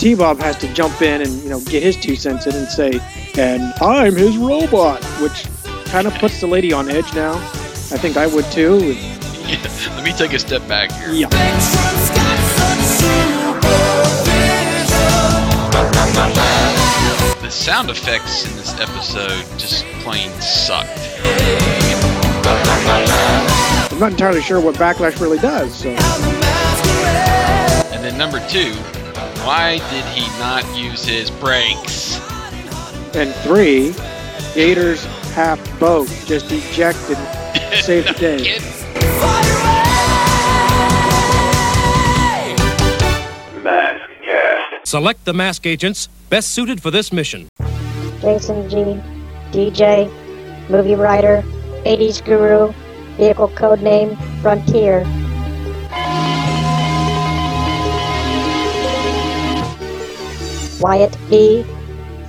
[0.00, 2.98] T-Bob has to jump in and you know get his two cents in and say,
[3.36, 5.44] "And I'm his robot," which
[5.90, 7.34] kind of puts the lady on edge now.
[7.34, 8.78] I think I would too.
[9.44, 9.60] Yeah,
[9.96, 11.12] let me take a step back here.
[11.12, 11.28] Yeah.
[17.42, 20.98] The sound effects in this episode just plain sucked.
[23.92, 25.74] I'm not entirely sure what Backlash really does.
[25.74, 25.90] So
[27.90, 28.72] And then number two,
[29.44, 32.20] why did he not use his brakes?
[33.14, 33.92] and three,
[34.54, 35.04] Gator's
[35.34, 37.16] half boat just ejected,
[37.82, 38.38] saved the day.
[38.38, 39.70] Kid-
[44.84, 47.48] Select the mask agents best suited for this mission.
[48.20, 49.00] Jason G,
[49.52, 50.10] DJ,
[50.68, 51.42] movie writer,
[51.84, 52.72] 80s guru,
[53.16, 55.04] vehicle code name Frontier.
[60.80, 61.62] Wyatt B,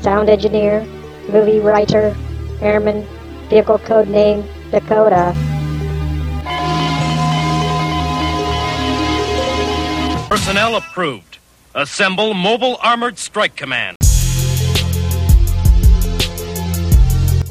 [0.02, 0.86] sound engineer,
[1.30, 2.14] movie writer,
[2.60, 3.08] airman,
[3.48, 5.34] vehicle code name Dakota.
[10.30, 11.38] Personnel approved.
[11.74, 13.96] Assemble Mobile Armored Strike Command.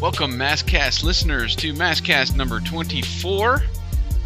[0.02, 3.62] Welcome, MASKast listeners, to MASKast number 24,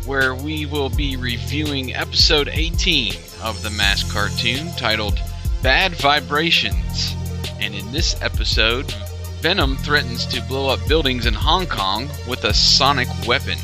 [0.06, 5.20] where we will be reviewing episode 18 of the Mask cartoon titled
[5.64, 7.16] Bad Vibrations.
[7.58, 8.92] And in this episode,
[9.40, 13.56] Venom threatens to blow up buildings in Hong Kong with a sonic weapon.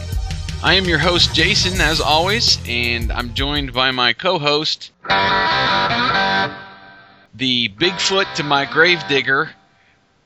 [0.62, 4.92] I am your host, Jason, as always, and I'm joined by my co host,
[7.34, 9.50] the Bigfoot to my gravedigger,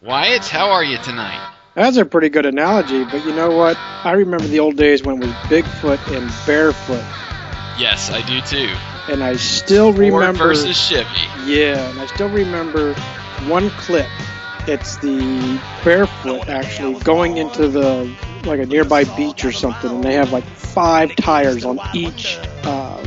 [0.01, 0.47] Wyatt.
[0.47, 1.55] How are you tonight?
[1.75, 3.77] That's a pretty good analogy, but you know what?
[3.77, 7.05] I remember the old days when it was Bigfoot and Barefoot,
[7.77, 8.73] Yes, I do too.
[9.09, 10.39] And I still Ford remember.
[10.49, 11.09] versus Chevy.
[11.45, 12.95] Yeah, and I still remember
[13.47, 14.09] one clip.
[14.67, 18.11] It's the Barefoot actually going into the
[18.45, 23.07] like a nearby beach or something, and they have like five tires on each uh,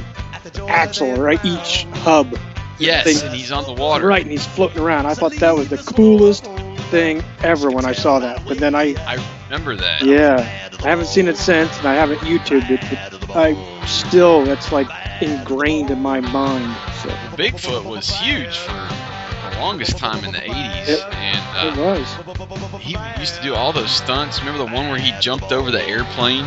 [0.68, 1.44] axle, right?
[1.44, 2.38] Each hub.
[2.80, 4.06] Yes, Thing- and he's on the water.
[4.08, 5.08] Right, and he's floating around.
[5.08, 6.46] I thought that was the coolest
[6.90, 8.44] thing ever when I saw that.
[8.48, 9.18] But then I I
[9.50, 10.04] remember that.
[10.06, 10.38] Yeah,
[10.84, 12.82] I haven't seen it since, and I haven't YouTubed it,
[13.28, 13.56] but I
[13.86, 14.88] still, that's like
[15.22, 16.76] ingrained in my mind.
[17.02, 21.82] So Bigfoot was huge for the longest time in the 80s, It- and it uh,
[21.82, 22.80] was.
[22.80, 24.40] he used to do all those stunts.
[24.40, 26.46] Remember the one where he jumped over the airplane?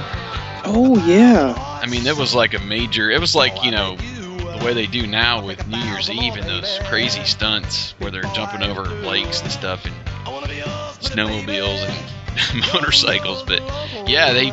[0.65, 3.11] Oh yeah, I mean, that was like a major.
[3.11, 3.97] It was like you know
[4.59, 8.23] the way they do now with New Year's Eve and those crazy stunts where they're
[8.35, 9.95] jumping over lakes and stuff and
[11.01, 13.43] snowmobiles and motorcycles.
[13.43, 13.61] But
[14.09, 14.51] yeah, they.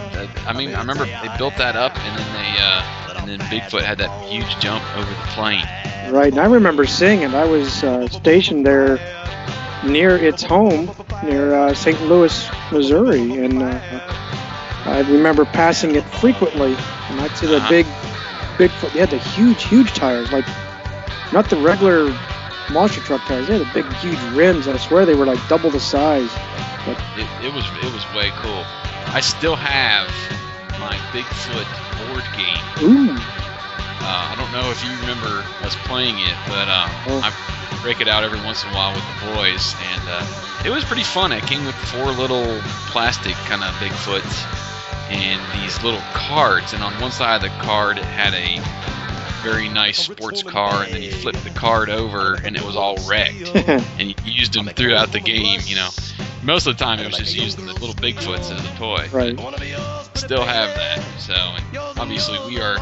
[0.48, 2.62] I mean, I remember they built that up and then they.
[2.62, 5.66] Uh, and then Bigfoot had that huge jump over the plane.
[6.14, 6.32] right.
[6.32, 7.34] And I remember seeing it.
[7.34, 9.00] I was uh, stationed there
[9.86, 10.92] near its home,
[11.24, 12.00] near uh, St.
[12.04, 13.80] Louis, Missouri, and uh,
[14.86, 16.76] I remember passing it frequently.
[17.10, 17.70] And I'd see the Uh-huh.
[17.70, 17.86] big
[18.58, 18.94] Bigfoot.
[18.94, 20.46] They had the huge, huge tires, like
[21.32, 22.10] not the regular
[22.72, 23.48] monster truck tires.
[23.48, 24.68] They had the big, huge rims.
[24.68, 26.32] I swear they were like double the size.
[26.88, 28.64] It, it was it was way cool.
[29.14, 30.08] I still have
[30.80, 31.68] my Bigfoot
[32.08, 32.64] board game.
[32.84, 33.18] Ooh.
[34.00, 37.22] Uh, I don't know if you remember us playing it, but uh, Oh.
[37.24, 40.26] I break it out every once in a while with the boys, and uh,
[40.66, 41.32] it was pretty fun.
[41.32, 42.60] It came with four little
[42.92, 44.46] plastic kind of Bigfoots
[45.10, 48.62] and these little cards, and on one side of the card it had a
[49.48, 52.98] very nice sports car, and then you flipped the card over, and it was all
[53.08, 53.56] wrecked,
[54.00, 55.62] and you used them throughout the game.
[55.66, 55.90] You know,
[56.44, 59.08] most of the time it was just using the little Bigfoots as a toy.
[59.12, 59.38] Right.
[60.18, 61.02] Still have that.
[61.20, 62.78] So, and obviously we are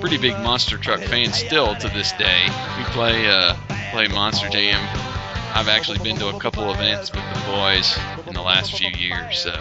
[0.00, 2.46] pretty big monster truck fans still to this day.
[2.78, 3.54] We play uh,
[3.90, 4.80] play Monster Jam.
[5.54, 9.38] I've actually been to a couple events with the boys in the last few years,
[9.38, 9.54] so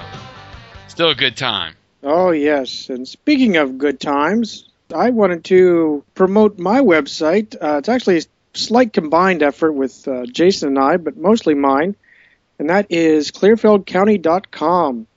[0.87, 1.75] still a good time.
[2.05, 2.89] Oh, yes.
[2.89, 7.55] And speaking of good times, I wanted to promote my website.
[7.59, 8.21] Uh, it's actually a
[8.53, 11.95] slight combined effort with uh, Jason and I, but mostly mine,
[12.59, 15.07] and that is clearfieldcounty.com.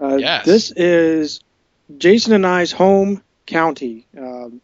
[0.00, 0.46] Uh, Yes.
[0.46, 1.40] This is
[1.98, 4.06] Jason and I's home county.
[4.16, 4.60] Um,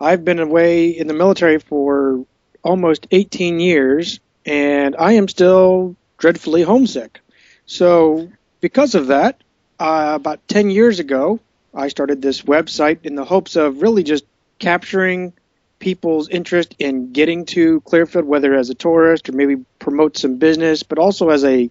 [0.00, 2.24] I've been away in the military for
[2.62, 7.20] almost 18 years, and I am still dreadfully homesick.
[7.66, 8.30] So,
[8.60, 9.42] because of that,
[9.80, 11.40] uh, about 10 years ago,
[11.74, 14.24] I started this website in the hopes of really just
[14.58, 15.32] capturing
[15.78, 20.82] people's interest in getting to Clearfield, whether as a tourist or maybe promote some business,
[20.82, 21.70] but also as a,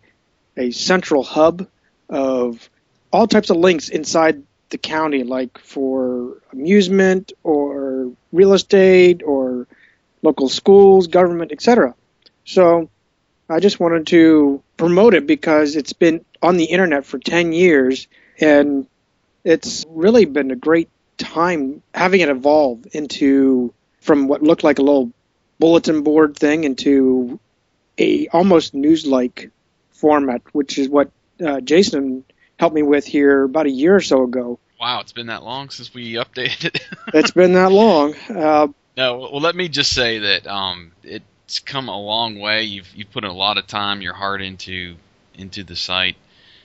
[0.57, 1.67] a central hub
[2.09, 2.69] of
[3.13, 9.67] all types of links inside the county, like for amusement or real estate or
[10.23, 11.93] local schools, government, etc.
[12.45, 12.89] So
[13.49, 18.07] I just wanted to promote it because it's been on the internet for 10 years
[18.39, 18.85] and
[19.43, 24.83] it's really been a great time having it evolve into from what looked like a
[24.83, 25.11] little
[25.59, 27.39] bulletin board thing into
[27.97, 29.51] a almost news like
[29.91, 31.11] format, which is what
[31.45, 32.23] uh, Jason
[32.57, 34.59] helped me with here about a year or so ago.
[34.79, 36.87] Wow, it's been that long since we updated it.
[37.13, 38.15] it's been that long.
[38.29, 38.67] Uh,
[38.97, 40.91] no, well, let me just say that um,
[41.49, 42.61] it's come a long way.
[42.61, 44.97] You've you've put a lot of time, your heart into
[45.33, 46.15] into the site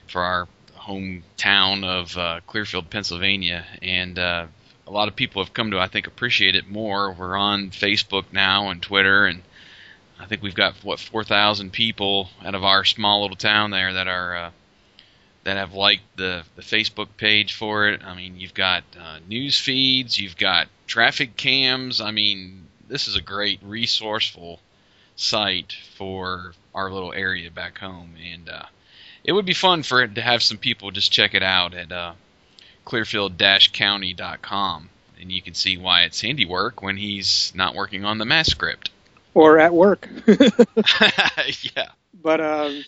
[0.09, 0.47] for our
[0.77, 4.47] hometown of uh, Clearfield, Pennsylvania, and uh,
[4.87, 7.11] a lot of people have come to I think appreciate it more.
[7.15, 9.41] We're on Facebook now and Twitter, and
[10.21, 13.95] I think we've got what four thousand people out of our small little town there
[13.95, 14.51] that are uh,
[15.45, 18.05] that have liked the, the Facebook page for it.
[18.05, 22.03] I mean, you've got uh, news feeds, you've got traffic cams.
[22.03, 24.61] I mean, this is a great resourceful
[25.17, 28.65] site for our little area back home, and uh,
[29.25, 31.93] it would be fun for it to have some people just check it out at
[31.93, 32.13] uh,
[32.85, 34.89] clearfield-county.com,
[35.21, 38.91] and you can see why it's handiwork when he's not working on the Mask script
[39.35, 40.09] or at work.
[40.27, 41.89] yeah.
[42.23, 42.85] But um,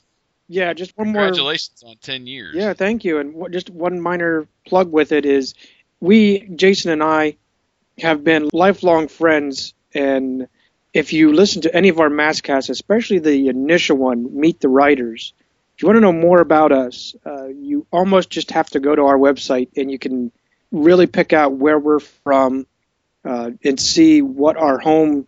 [0.48, 1.94] yeah, just one Congratulations more.
[1.94, 2.54] Congratulations on 10 years.
[2.54, 3.18] Yeah, thank you.
[3.18, 5.54] And just one minor plug with it is
[6.00, 7.36] we, Jason and I,
[7.98, 9.74] have been lifelong friends.
[9.94, 10.48] And
[10.96, 15.34] if you listen to any of our MASKasts, especially the initial one, Meet the Writers,
[15.74, 18.96] if you want to know more about us, uh, you almost just have to go
[18.96, 20.32] to our website and you can
[20.72, 22.66] really pick out where we're from
[23.26, 25.26] uh, and see what our home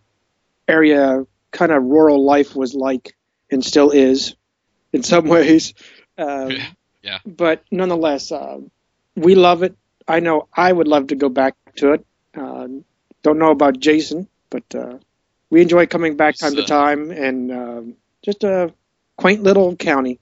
[0.66, 3.14] area kind of rural life was like
[3.50, 4.36] and still is
[4.94, 5.74] in some ways.
[6.16, 6.52] Um,
[7.02, 7.18] yeah.
[7.26, 8.60] But nonetheless, uh,
[9.16, 9.76] we love it.
[10.08, 12.06] I know I would love to go back to it.
[12.34, 12.68] Uh,
[13.22, 14.96] don't know about Jason, but uh,
[15.50, 18.72] we enjoy coming back time to time and um, just a
[19.16, 20.18] quaint little county.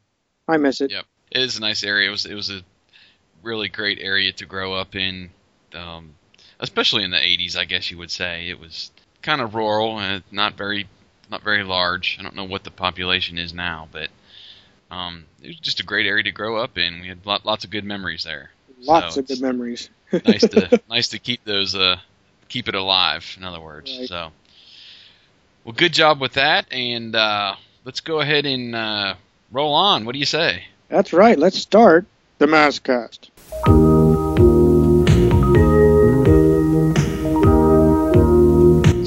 [0.49, 0.91] I miss it.
[0.91, 2.09] Yep, it is a nice area.
[2.09, 2.63] It was it was a
[3.43, 5.31] really great area to grow up in,
[5.75, 6.15] um,
[6.61, 7.57] especially in the '80s.
[7.57, 8.91] I guess you would say it was
[9.23, 10.89] kind of rural and not very
[11.31, 12.17] not very large.
[12.19, 14.09] I don't know what the population is now, but
[14.91, 17.01] um, it was just a great area to grow up in.
[17.01, 18.51] We had lot, lots of good memories there.
[18.81, 19.91] Lots so of good memories.
[20.13, 21.97] nice to nice to keep those uh,
[22.49, 23.37] keep it alive.
[23.37, 24.09] In other words, right.
[24.09, 24.31] so
[25.67, 29.15] well, good job with that, and uh, let's go ahead and uh,
[29.51, 30.05] roll on.
[30.05, 30.63] What do you say?
[30.89, 31.37] That's right.
[31.37, 32.07] Let's start
[32.39, 33.31] the MASKast.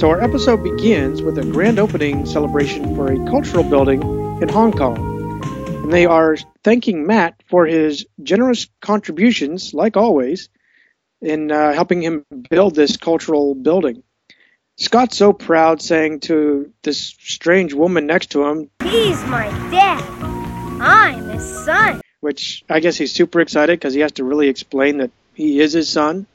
[0.02, 4.02] So our episode begins with a grand opening celebration for a cultural building
[4.42, 4.98] in Hong Kong.
[5.84, 6.36] And they are
[6.66, 10.50] thanking Matt for his generous contributions, like always,
[11.22, 14.04] in uh, helping him build this cultural building.
[14.80, 20.02] Scott's so proud, saying to this strange woman next to him, He's my dad.
[20.82, 22.00] I'm his son.
[22.22, 25.74] Which I guess he's super excited because he has to really explain that he is
[25.74, 26.28] his son.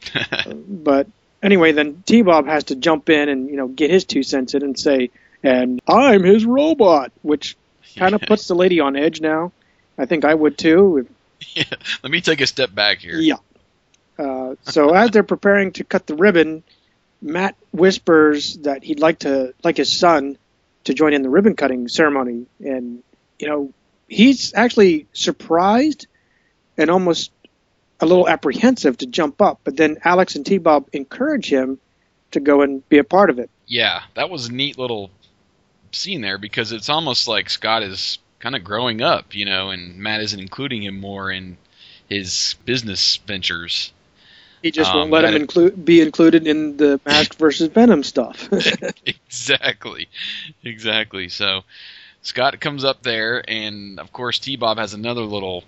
[0.66, 1.06] but
[1.42, 4.54] anyway, then T Bob has to jump in and, you know, get his two cents
[4.54, 5.10] in and say,
[5.42, 7.56] and I'm his robot, which
[7.96, 9.52] kind of puts the lady on edge now.
[9.98, 11.06] I think I would too.
[11.54, 11.64] Yeah,
[12.04, 13.18] let me take a step back here.
[13.18, 13.34] Yeah.
[14.16, 16.62] Uh, so as they're preparing to cut the ribbon,
[17.22, 20.36] Matt whispers that he'd like to like his son
[20.84, 23.02] to join in the ribbon cutting ceremony, and
[23.38, 23.72] you know
[24.08, 26.06] he's actually surprised
[26.76, 27.30] and almost
[28.00, 29.60] a little apprehensive to jump up.
[29.62, 31.78] But then Alex and T Bob encourage him
[32.32, 33.48] to go and be a part of it.
[33.66, 35.10] Yeah, that was a neat little
[35.92, 39.98] scene there because it's almost like Scott is kind of growing up, you know, and
[39.98, 41.56] Matt isn't including him more in
[42.08, 43.92] his business ventures.
[44.62, 48.48] He just um, won't let him include be included in the Mask versus Venom stuff.
[49.06, 50.08] exactly,
[50.62, 51.28] exactly.
[51.28, 51.62] So
[52.22, 55.64] Scott comes up there, and of course T Bob has another little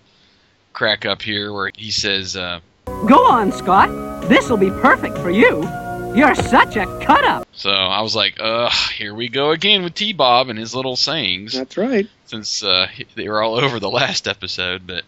[0.73, 3.91] crack up here where he says, uh, "Go on, Scott.
[4.29, 5.69] This will be perfect for you."
[6.15, 7.49] You're such a cut up.
[7.51, 10.95] So I was like, ugh, here we go again with T Bob and his little
[10.95, 11.55] sayings.
[11.55, 12.09] That's right.
[12.27, 12.87] Since uh,
[13.17, 14.87] they were all over the last episode.
[14.87, 15.03] But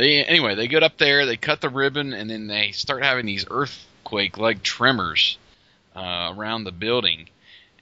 [0.00, 3.26] they anyway, they get up there, they cut the ribbon, and then they start having
[3.26, 5.36] these earthquake like tremors
[5.94, 7.28] uh, around the building.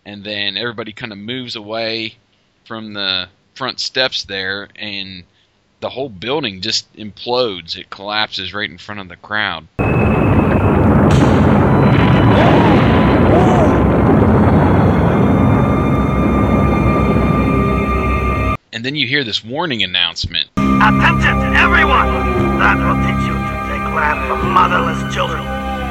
[0.05, 2.17] And then everybody kind of moves away
[2.65, 5.23] from the front steps there, and
[5.81, 7.77] the whole building just implodes.
[7.77, 9.69] It collapses right in front of the crowd.
[18.73, 20.49] And then you hear this warning announcement.
[20.79, 22.07] Attention, everyone!
[22.61, 25.43] That will teach you to take land from motherless children.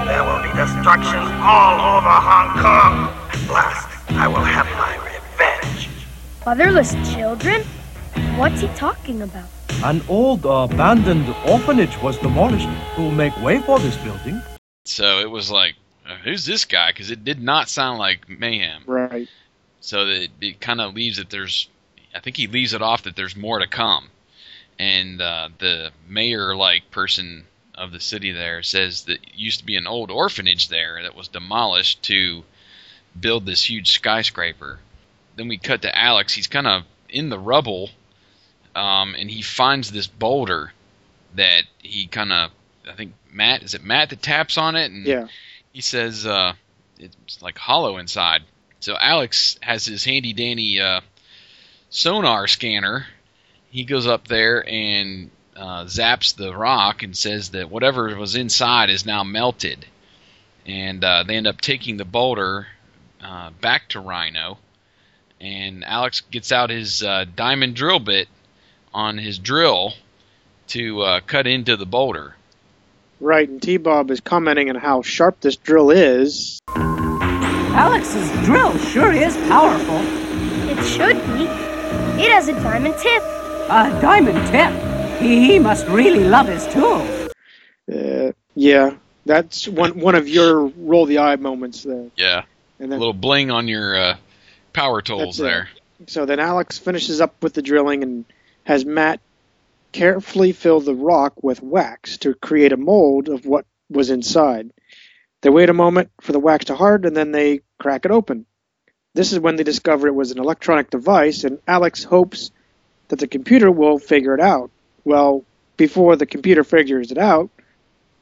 [0.07, 3.11] There will be destruction all over Hong Kong.
[3.27, 5.89] At last, I will have my revenge.
[6.45, 7.63] Motherless children?
[8.37, 9.49] What's he talking about?
[9.83, 14.41] An old abandoned orphanage was demolished to make way for this building.
[14.85, 15.75] So it was like,
[16.07, 16.91] uh, who's this guy?
[16.91, 18.83] Because it did not sound like mayhem.
[18.87, 19.27] Right.
[19.81, 21.67] So it, it kind of leaves that there's,
[22.15, 24.07] I think he leaves it off that there's more to come.
[24.79, 29.87] And uh, the mayor-like person of the city there says that used to be an
[29.87, 32.43] old orphanage there that was demolished to
[33.19, 34.79] build this huge skyscraper.
[35.35, 36.33] Then we cut to Alex.
[36.33, 37.89] He's kind of in the rubble,
[38.75, 40.73] um, and he finds this boulder
[41.35, 42.51] that he kind of,
[42.87, 45.27] I think Matt is it Matt that taps on it, and Yeah.
[45.71, 46.53] he says uh,
[46.99, 48.41] it's like hollow inside.
[48.79, 51.01] So Alex has his handy dandy uh,
[51.89, 53.05] sonar scanner.
[53.77, 58.89] He goes up there and uh, zaps the rock and says that whatever was inside
[58.89, 59.85] is now melted.
[60.65, 62.65] And uh, they end up taking the boulder
[63.23, 64.57] uh, back to Rhino.
[65.39, 68.29] And Alex gets out his uh, diamond drill bit
[68.95, 69.93] on his drill
[70.69, 72.33] to uh, cut into the boulder.
[73.19, 73.47] Right.
[73.47, 76.59] And T Bob is commenting on how sharp this drill is.
[76.69, 79.99] Alex's drill sure is powerful.
[80.67, 81.43] It should be.
[82.19, 83.36] It has a diamond tip.
[83.69, 85.19] A diamond tip.
[85.21, 87.05] He, he must really love his tool.
[87.91, 88.95] Uh, yeah.
[89.25, 92.09] That's one one of your roll the eye moments there.
[92.15, 92.43] Yeah,
[92.79, 94.17] And a little bling on your uh,
[94.71, 95.43] power tools That's it.
[95.43, 95.69] there.
[96.07, 98.25] So then Alex finishes up with the drilling and
[98.63, 99.19] has Matt
[99.91, 104.71] carefully fill the rock with wax to create a mold of what was inside.
[105.41, 108.45] They wait a moment for the wax to harden and then they crack it open.
[109.13, 112.51] This is when they discover it was an electronic device and Alex hopes
[113.09, 114.69] that the computer will figure it out.
[115.03, 115.43] Well,
[115.77, 117.49] before the computer figures it out,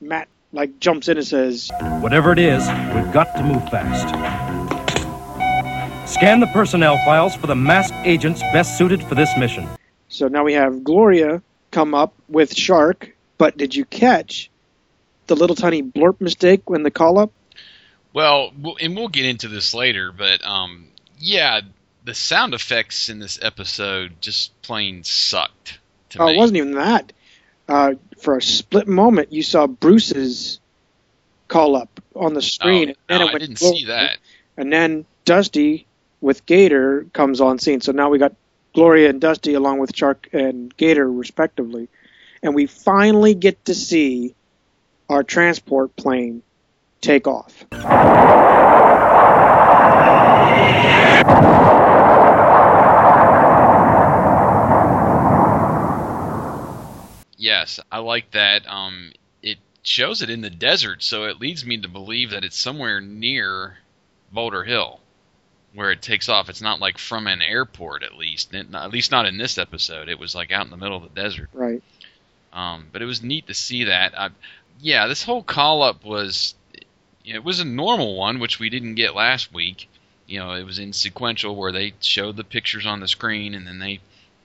[0.02, 2.62] Matt like jumps in and says, Whatever it is,
[2.94, 4.14] we've got to move fast.
[6.12, 9.68] Scan the personnel files for the masked agents best suited for this mission.
[10.08, 14.50] So now we have Gloria come up with Shark, but did you catch
[15.28, 17.32] the little tiny blurp mistake when the call up?
[18.14, 20.88] Well, we'll- and we'll get into this later, but um,
[21.20, 21.62] yeah,
[22.06, 25.80] the sound effects in this episode just plain sucked
[26.12, 26.36] to Oh, me.
[26.36, 27.12] it wasn't even that.
[27.68, 30.60] Uh, for a split moment, you saw Bruce's
[31.48, 32.90] call up on the screen.
[32.90, 34.18] Oh, and then no, it I didn't see that.
[34.56, 35.88] And then Dusty
[36.22, 37.82] with Gator comes on scene.
[37.82, 38.34] So now we got
[38.74, 41.90] Gloria and Dusty along with Shark and Gator, respectively.
[42.44, 44.36] And we finally get to see
[45.10, 46.44] our transport plane
[47.02, 47.66] take off.
[57.38, 58.66] Yes, I like that.
[58.68, 59.12] Um,
[59.42, 63.02] it shows it in the desert, so it leads me to believe that it's somewhere
[63.02, 63.78] near
[64.32, 65.00] Boulder Hill,
[65.74, 66.50] where it takes off.
[66.50, 68.54] It's not like from an airport, at least.
[68.54, 70.08] It- At least not in this episode.
[70.10, 71.50] It was like out in the middle of the desert.
[71.54, 71.84] Right.
[72.54, 74.18] Um, but it was neat to see that.
[74.18, 74.30] I,
[74.80, 76.56] yeah, this whole call up was
[77.26, 79.90] it was a normal one, which we didn't get last week.
[80.28, 83.68] You know, it was in sequential where they showed the pictures on the screen and
[83.68, 84.00] then they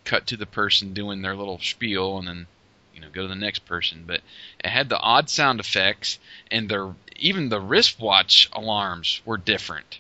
[0.05, 2.47] cut to the person doing their little spiel and then
[3.01, 4.05] you know go to the next person.
[4.07, 4.21] But
[4.63, 6.19] it had the odd sound effects
[6.51, 9.99] and their even the wristwatch alarms were different.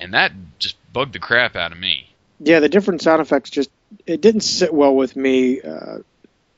[0.00, 2.08] And that just bugged the crap out of me.
[2.40, 3.70] Yeah, the different sound effects just
[4.06, 5.60] it didn't sit well with me.
[5.60, 5.98] Uh,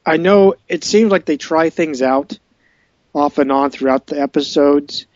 [0.04, 2.38] I know it seems like they try things out
[3.14, 5.06] off and on throughout the episodes,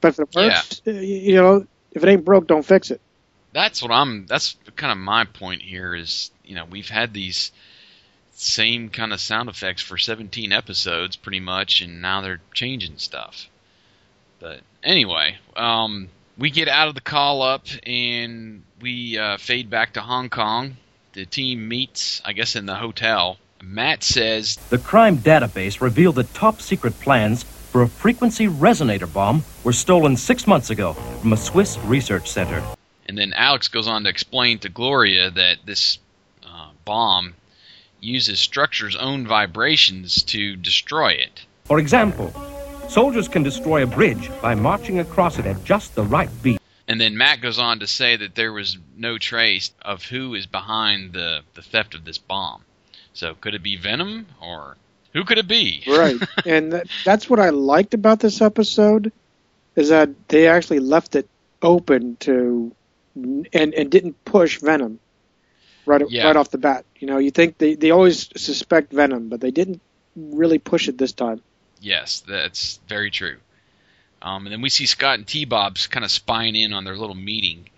[0.00, 0.50] but for the Yeah.
[0.50, 3.00] first, uh, you know, if it ain't broke, don't fix it.
[3.52, 7.52] That's what I'm that's kind of my point here is you know we've had these
[8.32, 13.48] same kind of sound effects for 17 episodes pretty much and now they're changing stuff.
[14.40, 19.94] But anyway um we get out of the call up and we uh, fade back
[19.94, 20.76] to Hong Kong.
[21.14, 23.38] The team meets I guess in the hotel.
[23.60, 29.42] Matt says The crime database revealed that top secret plans for a frequency resonator bomb
[29.64, 32.62] were stolen six months ago from a Swiss research center.
[33.08, 35.98] And then Alex goes on to explain to Gloria that this
[36.44, 37.34] uh, bomb
[38.00, 41.44] uses structure's own vibrations to destroy it.
[41.64, 42.32] For example,
[42.88, 46.60] soldiers can destroy a bridge by marching across it at just the right beat.
[46.86, 50.46] And then Matt goes on to say that there was no trace of who is
[50.46, 52.62] behind the, the theft of this bomb.
[53.12, 54.76] So could it be Venom or
[55.12, 55.82] who could it be?
[55.88, 59.12] Right, and that, that's what I liked about this episode
[59.76, 61.28] is that they actually left it
[61.62, 62.72] open to
[63.52, 64.98] and and didn't push Venom
[65.86, 66.26] right Yeah.
[66.26, 66.84] right off the bat.
[66.98, 69.80] You know, you think they they always suspect Venom, but they didn't
[70.16, 71.42] really push it this time.
[71.80, 73.36] Yes, that's very true.
[74.20, 76.96] Um, and then we see Scott and T Bob's kind of spying in on their
[76.96, 77.68] little meeting,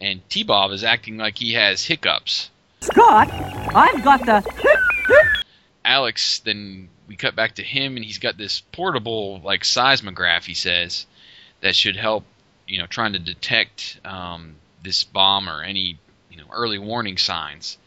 [0.00, 2.50] and T Bob is acting like he has hiccups.
[2.80, 3.28] Scott,
[3.74, 4.44] I've got the.
[5.84, 10.44] Alex, then we cut back to him, and he's got this portable like seismograph.
[10.44, 11.06] He says
[11.60, 12.24] that should help,
[12.68, 15.98] you know, trying to detect um, this bomb or any
[16.30, 17.78] you know early warning signs.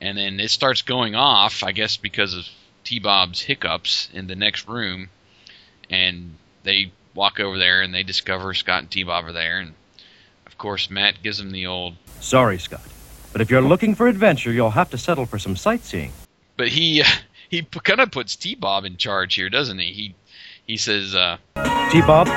[0.00, 2.46] And then it starts going off, I guess, because of
[2.84, 5.10] T Bob's hiccups in the next room,
[5.90, 9.74] and they walk over there and they discover Scott and T Bob are there, and
[10.46, 11.96] of course Matt gives them the old.
[12.20, 12.82] Sorry, Scott.
[13.32, 16.12] But if you're looking for adventure, you'll have to settle for some sightseeing.
[16.56, 17.02] But he
[17.48, 19.92] he kind of puts T Bob in charge here, doesn't he?
[19.92, 20.14] He
[20.66, 21.36] he says, uh,
[21.90, 22.28] T Bob,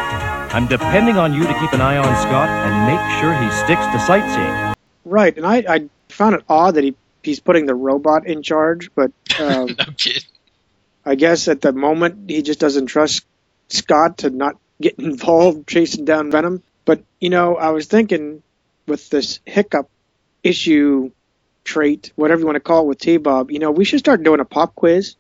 [0.54, 3.88] I'm depending on you to keep an eye on Scott and make sure he sticks
[3.88, 4.76] to sightseeing.
[5.04, 8.92] Right, and I, I found it odd that he he's putting the robot in charge,
[8.94, 10.24] but um, "No kid."
[11.04, 13.26] I guess at the moment he just doesn't trust
[13.70, 16.62] Scott to not get involved chasing down Venom.
[16.86, 18.44] But you know, I was thinking
[18.86, 19.90] with this hiccup
[20.44, 21.10] issue
[21.64, 24.22] trait, whatever you want to call it, with T Bob, you know, we should start
[24.22, 25.16] doing a pop quiz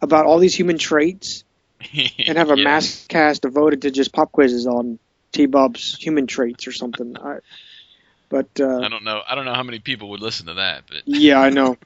[0.00, 1.42] about all these human traits
[2.26, 2.64] and have a Yeah.
[2.64, 4.98] MASKast devoted to just pop quizzes on
[5.32, 7.16] T Bob's human traits or something.
[7.18, 7.38] I,
[8.28, 9.22] but I uh, don't know.
[9.28, 11.76] I don't know how many people would listen to that, but yeah, I know.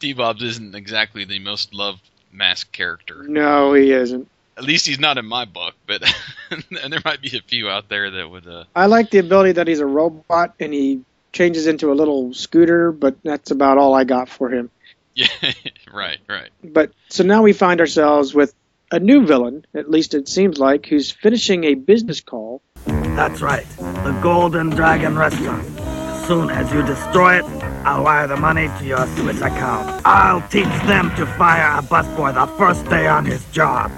[0.00, 2.00] T Bob's isn't exactly the most loved
[2.32, 3.24] mask character.
[3.28, 4.28] No, he isn't.
[4.56, 6.02] At least he's not in my book, but
[6.50, 8.46] and there might be a few out there that would.
[8.46, 12.34] Uh, I like the ability that he's a robot and he changes into a little
[12.34, 14.70] scooter, but that's about all I got for him.
[15.18, 15.52] Yeah,
[15.92, 16.50] right, right.
[16.62, 18.54] But so now we find ourselves with
[18.92, 22.62] a new villain, at least it seems like, who's finishing a business call.
[22.86, 23.66] That's right.
[23.78, 25.66] The Golden Dragon Restaurant.
[25.80, 27.44] As soon as you destroy it,
[27.84, 30.02] I'll wire the money to your Swiss account.
[30.06, 33.90] I'll teach them to fire a busboy the first day on his job.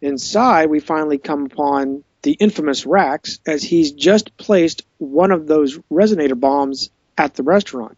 [0.00, 5.78] Inside, we finally come upon the infamous Rax as he's just placed one of those
[5.90, 7.96] resonator bombs at the restaurant.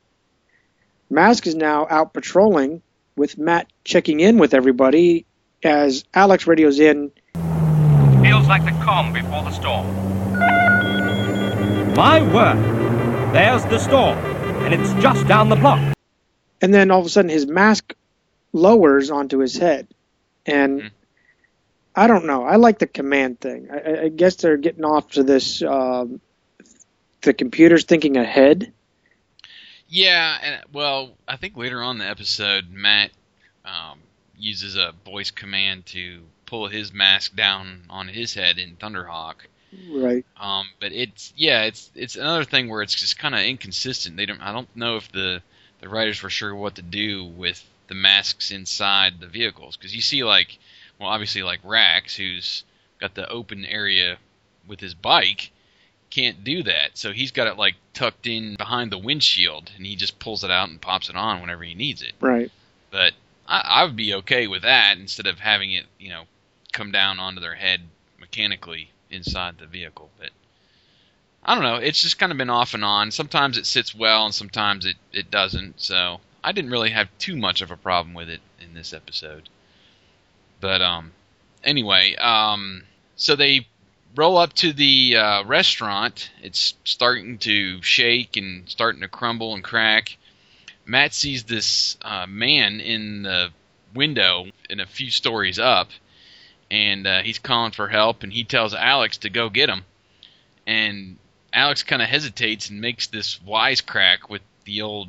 [1.10, 2.82] Mask is now out patrolling
[3.16, 5.26] with Matt checking in with everybody
[5.62, 7.10] as Alex radios in
[8.22, 9.86] Feels like the calm before the storm.
[11.94, 13.34] My word!
[13.34, 15.94] There's the storm, and it's just down the block.
[16.62, 17.94] and then all of a sudden his mask
[18.52, 19.86] lowers onto his head
[20.46, 20.90] and Mhm.
[21.96, 25.10] i don't know i like the command thing i, I- I guess they're getting off
[25.12, 26.20] to this um,
[27.22, 28.72] the computer's thinking ahead
[29.88, 33.10] Yeah, and well, I think later on in the episode, Matt
[33.64, 34.00] um,
[34.38, 39.36] uses a voice command to pull his mask down on his head in Thunderhawk.
[39.90, 44.16] right Um, but it's yeah, it's it's another thing where it's just kind of inconsistent.
[44.16, 44.40] They don't.
[44.40, 45.42] I don't know if the
[45.80, 50.00] the writers were sure what to do with the masks inside the vehicles because you
[50.00, 50.58] see like,
[50.98, 52.64] well, obviously like Rax, who's
[53.00, 54.16] got the open area
[54.66, 55.50] with his bike,
[56.14, 56.96] can't do that.
[56.96, 60.50] So he's got it like tucked in behind the windshield, and he just pulls it
[60.50, 62.12] out and pops it on whenever he needs it.
[62.20, 62.50] right
[62.90, 63.14] But
[63.48, 66.24] I, I would be okay with that instead of having it, you know,
[66.72, 67.80] come down onto their head
[68.20, 70.10] mechanically inside the vehicle.
[70.18, 70.30] But
[71.42, 71.76] I don't know.
[71.76, 73.10] It's just kind of been off and on.
[73.10, 75.80] Sometimes it sits well, and sometimes it, it doesn't.
[75.80, 79.48] So I didn't really have too much of a problem with it in this episode.
[80.60, 81.12] But um,
[81.64, 82.84] anyway, um,
[83.16, 83.66] so they
[84.16, 86.30] roll up to the uh, restaurant.
[86.42, 90.16] It's starting to shake and starting to crumble and crack.
[90.86, 93.50] Matt sees this uh, man in the
[93.94, 95.88] window in a few stories up,
[96.70, 98.22] and uh, he's calling for help.
[98.22, 99.84] And he tells Alex to go get him.
[100.66, 101.16] And
[101.52, 105.08] Alex kind of hesitates and makes this wisecrack with the old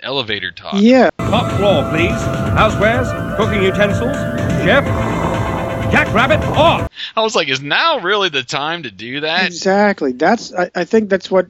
[0.00, 0.74] elevator talk.
[0.76, 2.10] yeah Top floor, please.
[2.54, 4.16] Housewares, cooking utensils,
[4.64, 4.84] chef,
[5.88, 6.88] jackrabbit off.
[7.16, 9.46] I was like, is now really the time to do that?
[9.46, 11.46] exactly that's I, I think that's what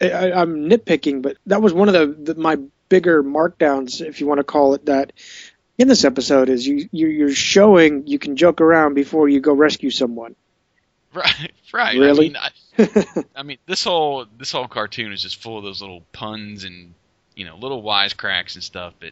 [0.00, 4.20] I, I, i'm nitpicking but that was one of the, the my bigger markdowns if
[4.20, 5.12] you want to call it that
[5.78, 9.52] in this episode is you you- you're showing you can joke around before you go
[9.52, 10.34] rescue someone
[11.12, 11.96] Right, right.
[11.96, 12.34] Really?
[12.36, 15.80] I mean, I, I mean, this whole this whole cartoon is just full of those
[15.80, 16.92] little puns and
[17.36, 18.94] you know little wisecracks and stuff.
[18.98, 19.10] But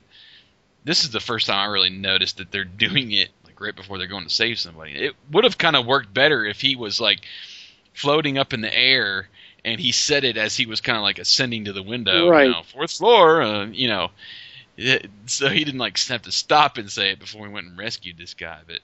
[0.85, 3.99] this is the first time I really noticed that they're doing it like right before
[3.99, 4.93] they're going to save somebody.
[4.93, 7.21] It would have kind of worked better if he was like
[7.95, 9.29] floating up in the air
[9.65, 12.47] and he said it as he was kind of like ascending to the window, Right.
[12.47, 14.11] you know, fourth floor, uh, you know.
[14.77, 17.79] It, so he didn't like have to stop and say it before he went and
[17.79, 18.59] rescued this guy.
[18.67, 18.81] But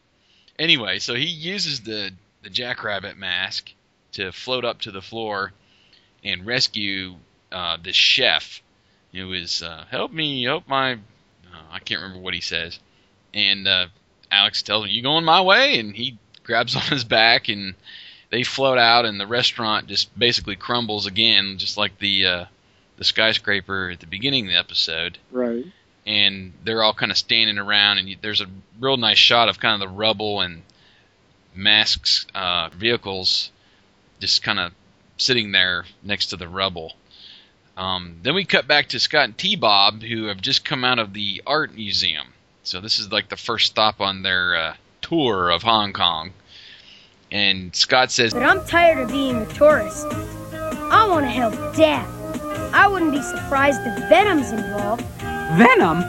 [0.58, 2.12] anyway, so he uses the
[2.42, 3.72] the jackrabbit mask
[4.12, 5.52] to float up to the floor
[6.22, 7.16] and rescue
[7.50, 8.62] uh, the chef
[9.12, 10.96] who is uh, help me help my uh,
[11.72, 12.78] I can't remember what he says
[13.34, 13.86] and uh,
[14.30, 17.74] Alex tells him you going my way and he grabs on his back, and
[18.30, 22.44] they float out, and the restaurant just basically crumbles again, just like the uh,
[22.96, 25.18] the skyscraper at the beginning of the episode.
[25.30, 25.66] Right.
[26.04, 28.46] And they're all kind of standing around, and you, there's a
[28.80, 30.62] real nice shot of kind of the rubble and
[31.54, 33.50] masks uh, vehicles
[34.20, 34.72] just kind of
[35.16, 36.94] sitting there next to the rubble.
[37.76, 40.98] Um, then we cut back to Scott and T Bob, who have just come out
[40.98, 42.28] of the art museum.
[42.68, 46.34] So this is like the first stop on their uh, tour of Hong Kong.
[47.32, 50.06] And Scott says, But I'm tired of being a tourist.
[50.52, 52.06] I want to help Dad.
[52.74, 55.02] I wouldn't be surprised if Venom's involved.
[55.56, 56.00] Venom?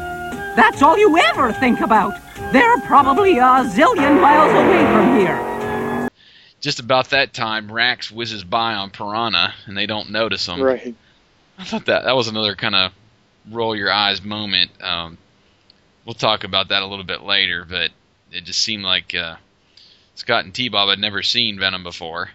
[0.58, 2.14] That's all you ever think about.
[2.52, 6.10] They're probably a zillion miles away from here.
[6.60, 10.62] just about that time, Rax whizzes by on Piranha, and they don't notice him.
[10.62, 10.94] Right.
[11.58, 12.92] I thought that that was another kind of
[13.50, 14.72] roll your eyes moment.
[14.84, 15.18] Um,
[16.10, 17.92] we'll talk about that a little bit later, but
[18.32, 19.36] it just seemed like uh,
[20.16, 22.32] Scott and T Bob had never seen Venom before.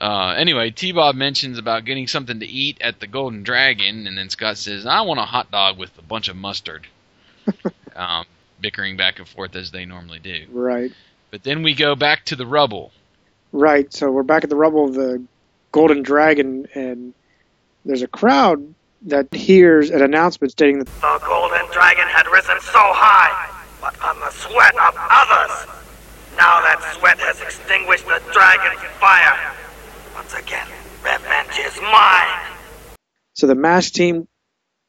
[0.00, 4.16] Uh, anyway, T Bob mentions about getting something to eat at the Golden Dragon, and
[4.16, 6.86] then Scott says, I want a hot dog with a bunch of mustard.
[7.96, 8.24] um,
[8.60, 10.46] bickering back and forth as they normally do.
[10.48, 10.92] Right.
[11.32, 12.92] But then we go back to the rubble.
[13.50, 13.92] Right.
[13.92, 15.24] So we're back at the rubble of the
[15.72, 17.12] Golden Dragon, and
[17.84, 22.80] there's a crowd that hears an announcement stating that The golden dragon had risen so
[22.80, 25.66] high, but on the sweat of others.
[26.36, 29.54] Now that sweat has extinguished the dragon's fire.
[30.14, 30.66] Once again,
[31.02, 32.56] revenge is mine.
[33.34, 34.26] So the mask team,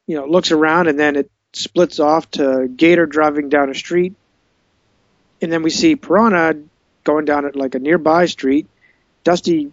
[0.08, 4.16] you know, looks around and then it splits off to Gator driving down a street.
[5.42, 6.62] And then we see Piranha
[7.04, 8.68] going down at like a nearby street.
[9.24, 9.72] Dusty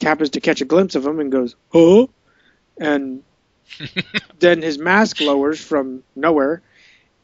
[0.00, 2.06] happens to catch a glimpse of him and goes, huh?
[2.78, 3.22] And
[4.38, 6.62] then his mask lowers from nowhere.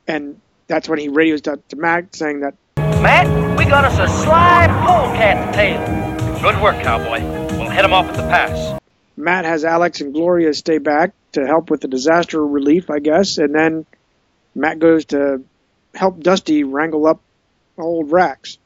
[0.06, 4.08] And that's when he radios to, to Mac saying that, Matt, we got us a
[4.22, 6.40] sly polecat tail.
[6.40, 7.22] Good work, cowboy.
[7.56, 8.80] We'll head him off at the pass.
[9.16, 13.38] Matt has Alex and Gloria stay back to help with the disaster relief, I guess,
[13.38, 13.86] and then
[14.54, 15.42] Matt goes to
[15.94, 17.20] help Dusty wrangle up
[17.78, 18.58] old Rax.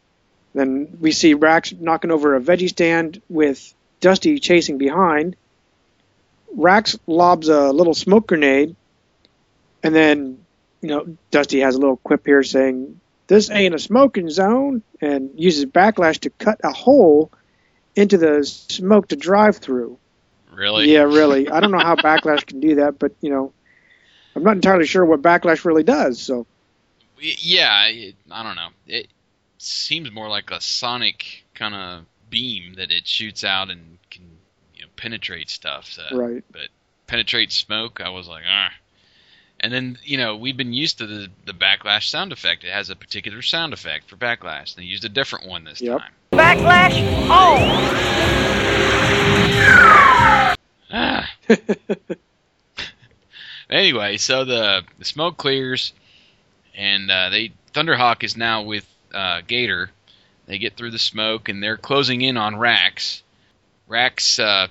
[0.54, 5.36] Then we see Rax knocking over a veggie stand with Dusty chasing behind.
[6.54, 8.76] Rax lobs a little smoke grenade,
[9.82, 10.44] and then,
[10.80, 15.30] you know, Dusty has a little quip here saying, This ain't a smoking zone, and
[15.36, 17.30] uses backlash to cut a hole
[17.96, 19.98] into the smoke to drive through.
[20.52, 20.92] Really?
[20.92, 21.48] Yeah, really.
[21.48, 23.52] I don't know how Backlash can do that, but you know,
[24.34, 26.20] I'm not entirely sure what Backlash really does.
[26.20, 26.46] So
[27.18, 28.68] Yeah, it, I don't know.
[28.86, 29.08] It
[29.58, 34.29] seems more like a sonic kind of beam that it shoots out and can
[35.00, 35.86] penetrate stuff.
[35.86, 36.02] So.
[36.12, 36.68] right, But
[37.06, 38.70] penetrate smoke, I was like, ah.
[39.58, 42.64] And then you know we've been used to the the backlash sound effect.
[42.64, 44.74] It has a particular sound effect for backlash.
[44.74, 45.98] They used a different one this Yep.
[45.98, 46.12] time.
[46.32, 48.00] Backlash on!
[50.92, 51.30] Ah.
[53.70, 55.92] anyway, so the, the smoke clears,
[56.74, 59.90] and uh, they Thunderhawk is now with uh, Gator.
[60.46, 63.22] They get through the smoke, and they're closing in on Rax.
[63.86, 64.68] Rax uh,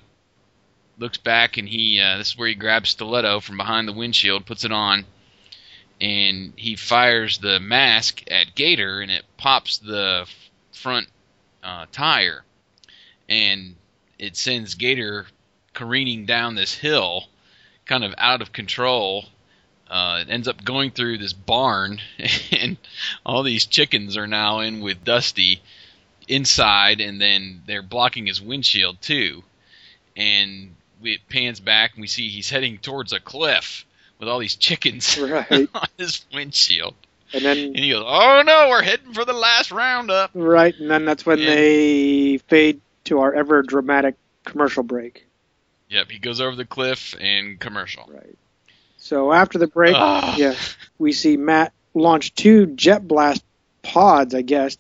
[1.00, 4.46] looks back, and he uh, this is where he grabs Stiletto from behind the windshield,
[4.46, 5.06] puts it on,
[6.00, 10.28] and he fires the mask at Gator, and it pops the
[10.74, 11.08] front
[11.64, 12.44] uh, tire,
[13.28, 13.76] and
[14.18, 15.28] it sends Gator
[15.74, 17.26] careening down this hill,
[17.86, 19.26] kind of out of control.
[19.90, 22.00] Uh, it ends up going through this barn,
[22.52, 22.78] and
[23.26, 25.62] all these chickens are now in with Dusty
[26.28, 29.44] inside, and then they're blocking his windshield too.
[30.16, 33.86] And it pans back, and we see he's heading towards a cliff
[34.20, 35.70] with all these chickens Right.
[35.74, 36.94] on his windshield.
[37.34, 40.90] and then And he goes, "Oh no, we're heading for the last roundup." right, and
[40.90, 41.56] then that's when Yeah.
[41.56, 45.26] they fade to our ever dramatic commercial break.
[45.90, 48.06] Yep, he goes over the cliff and commercial.
[48.12, 48.38] Right.
[48.98, 50.38] So after the break, Ugh.
[50.38, 50.56] yeah,
[51.00, 53.44] we see Matt launch two jet blast
[53.82, 54.78] pods, I guess,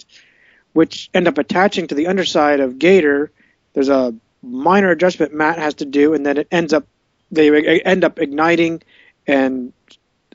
[0.74, 3.32] which end up attaching to the underside of Gator.
[3.74, 6.86] There's a minor adjustment Matt has to do, and then it ends up
[7.32, 8.82] they end up igniting
[9.28, 9.74] and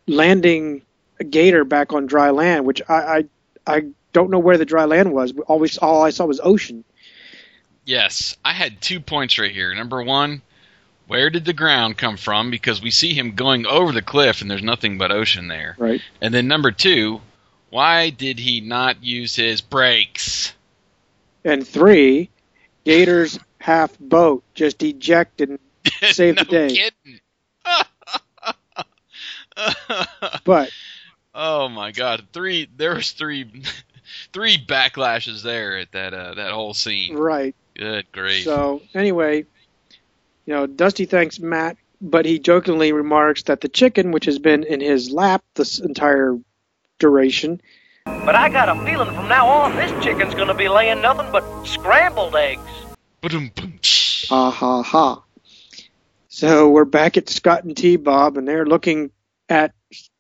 [0.07, 0.83] landing
[1.19, 3.25] a Gator back on dry land, which I
[3.67, 5.33] I, I don't know where the dry land was.
[5.47, 6.85] Always all I saw was ocean.
[7.85, 9.75] Yes, I had two points right here.
[9.75, 10.40] Number one,
[11.07, 12.51] where did the ground come from?
[12.51, 15.77] Because we see him going over the cliff and there's nothing but ocean there.
[15.79, 16.01] Right.
[16.21, 17.21] And then number two,
[17.71, 20.55] why did he not use his brakes?
[21.45, 22.31] And three,
[22.85, 25.59] Gator's half boat just ejected and
[26.12, 26.68] Save no the day.
[26.68, 27.20] Kidding.
[30.44, 30.70] But
[31.35, 33.50] oh my god, three there was three
[34.33, 37.16] three backlashes there at that uh, that whole scene.
[37.16, 37.55] Right.
[37.74, 38.44] Good grief.
[38.44, 39.46] So anyway,
[40.44, 44.64] you know, Dusty thanks Matt, but he jokingly remarks that the chicken, which has been
[44.64, 46.37] in his lap this entire
[46.98, 47.62] duration,
[48.05, 51.64] But I got a feeling from now on this chicken's gonna be laying nothing but
[51.64, 52.61] scrambled eggs.
[53.24, 55.22] Ha ha ha.
[56.28, 59.12] So we're back at Scott and T Bob, and they're looking
[59.48, 59.72] at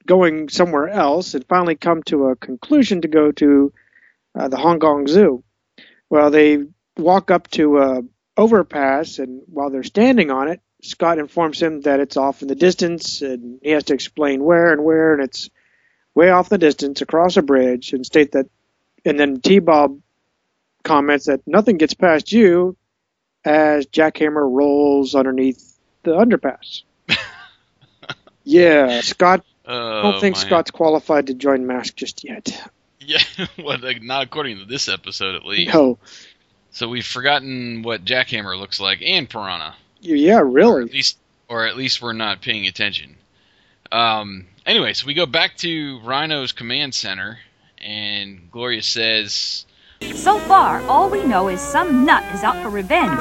[0.06, 3.74] going somewhere else, and finally come to a conclusion to go to
[4.34, 5.44] uh, the Hong Kong Zoo.
[6.08, 6.64] Well, they
[6.96, 8.02] walk up to a
[8.38, 12.54] overpass, and while they're standing on it, Scott informs him that it's off in the
[12.54, 15.50] distance, and he has to explain where and where, and it's
[16.14, 18.46] way off the distance across a bridge, and state that.
[19.04, 20.00] And then T Bob
[20.84, 22.78] comments that nothing gets past you
[23.44, 26.82] as Jackhammer rolls underneath the underpass.
[28.44, 29.44] yeah, Scott.
[29.66, 30.44] I Oh, don't think man.
[30.46, 32.68] Scott's qualified to join Mask just yet.
[33.00, 33.22] Yeah,
[33.62, 35.72] well, not according to this episode at least.
[35.74, 35.98] No.
[36.70, 39.74] So we've forgotten what Jackhammer looks like and Piranha.
[40.00, 40.84] Yeah, Or really.
[40.84, 41.16] at least,
[41.48, 43.16] or at least we're not paying attention.
[43.92, 44.46] Um.
[44.66, 47.38] Anyway, so we go back to Rhino's command center,
[47.78, 49.66] and Gloria says,
[50.14, 53.18] So far, all we know is some nut is out for revenge.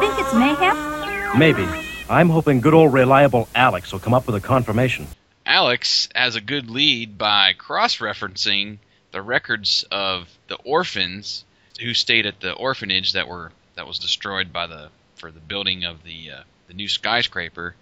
[0.00, 1.38] Think it's mayhem?
[1.38, 1.66] Maybe.
[2.10, 5.06] I'm hoping good old reliable Alex will come up with a confirmation.
[5.46, 8.78] Alex has a good lead by cross-referencing
[9.12, 11.44] the records of the orphans
[11.80, 15.84] who stayed at the orphanage that were that was destroyed by the for the building
[15.84, 17.74] of the uh, the new skyscraper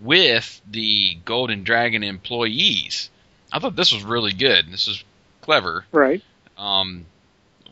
[0.00, 3.10] with the Golden Dragon employees.
[3.52, 4.70] I thought this was really good.
[4.70, 5.02] This was
[5.40, 5.84] clever.
[5.92, 6.22] Right.
[6.56, 7.06] Um,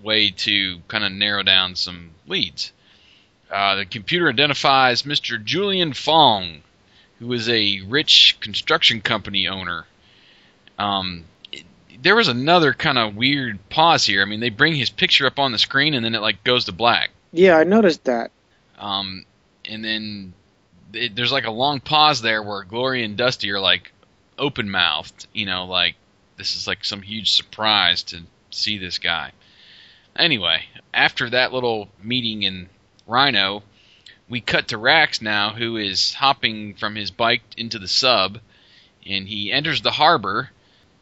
[0.02, 2.72] way to kind of narrow down some leads.
[3.50, 5.42] Uh, the computer identifies Mr.
[5.42, 6.62] Julian Fong,
[7.18, 9.86] who is a rich construction company owner.
[10.78, 11.64] Um, it-
[12.02, 14.22] there was another kind of weird pause here.
[14.22, 16.64] I mean, they bring his picture up on the screen and then it like goes
[16.66, 17.10] to black.
[17.32, 18.30] Yeah, I noticed that.
[18.78, 19.24] Um,
[19.64, 20.32] and then
[20.92, 23.92] it, there's like a long pause there where Gloria and Dusty are like
[24.38, 25.94] open mouthed, you know, like
[26.36, 29.32] this is like some huge surprise to see this guy.
[30.18, 32.68] Anyway, after that little meeting in
[33.06, 33.62] Rhino,
[34.28, 38.38] we cut to Rax now, who is hopping from his bike into the sub,
[39.06, 40.50] and he enters the harbor,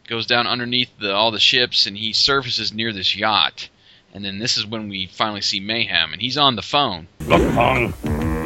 [0.08, 3.68] goes down underneath the, all the ships, and he surfaces near this yacht.
[4.12, 7.08] And then this is when we finally see Mayhem, and he's on the phone.
[7.20, 7.94] Look, Fong,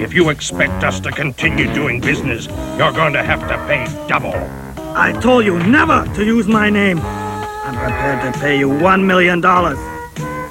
[0.00, 2.46] if you expect us to continue doing business,
[2.78, 4.34] you're going to have to pay double.
[4.96, 7.00] I told you never to use my name.
[7.00, 9.78] I'm prepared to pay you one million dollars.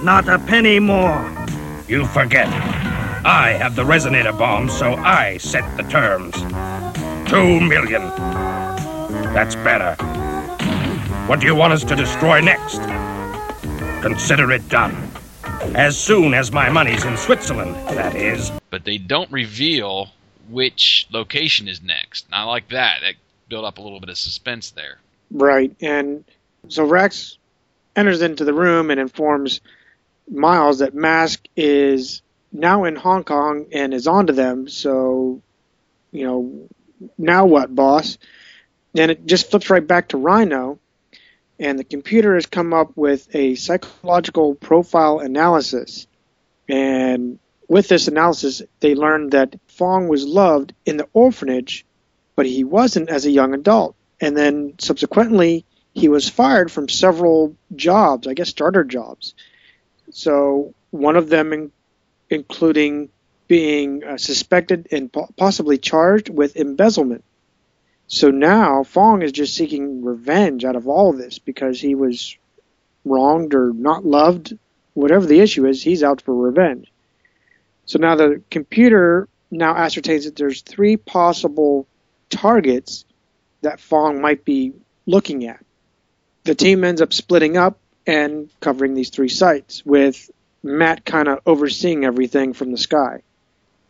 [0.01, 1.19] Not a penny more.
[1.88, 2.47] You forget.
[2.47, 6.33] I have the resonator bomb, so I set the terms.
[7.29, 8.01] Two million.
[9.33, 9.95] That's better.
[11.27, 12.79] What do you want us to destroy next?
[14.01, 14.95] Consider it done.
[15.75, 18.51] As soon as my money's in Switzerland, that is.
[18.69, 20.10] but they don't reveal
[20.49, 22.25] which location is next.
[22.27, 23.03] And I like that.
[23.03, 23.15] It
[23.49, 24.99] built up a little bit of suspense there.
[25.31, 25.75] Right.
[25.81, 26.23] And
[26.69, 27.38] so Rex
[27.95, 29.60] enters into the room and informs
[30.29, 34.67] Miles that Mask is now in Hong Kong and is onto them.
[34.67, 35.41] So,
[36.11, 36.67] you know,
[37.17, 38.17] now what, boss?
[38.95, 40.79] And it just flips right back to Rhino.
[41.59, 46.07] And the computer has come up with a psychological profile analysis.
[46.69, 51.85] And with this analysis, they learned that Fong was loved in the orphanage,
[52.35, 53.95] but he wasn't as a young adult.
[54.21, 59.33] And then subsequently, he was fired from several jobs, I guess starter jobs.
[60.12, 61.72] So one of them, in,
[62.30, 63.10] including
[63.48, 67.24] being uh, suspected and po- possibly charged with embezzlement.
[68.08, 72.38] So now Fong is just seeking revenge out of all of this because he was
[73.04, 74.58] wronged or not loved,
[74.93, 76.91] whatever the issue is, he's out for revenge.
[77.86, 81.88] So now the computer now ascertains that there's three possible
[82.30, 83.06] targets
[83.62, 84.74] that Fong might be
[85.06, 85.63] looking at.
[86.43, 90.32] The team ends up splitting up and covering these three sites with
[90.63, 93.22] Matt kind of overseeing everything from the sky.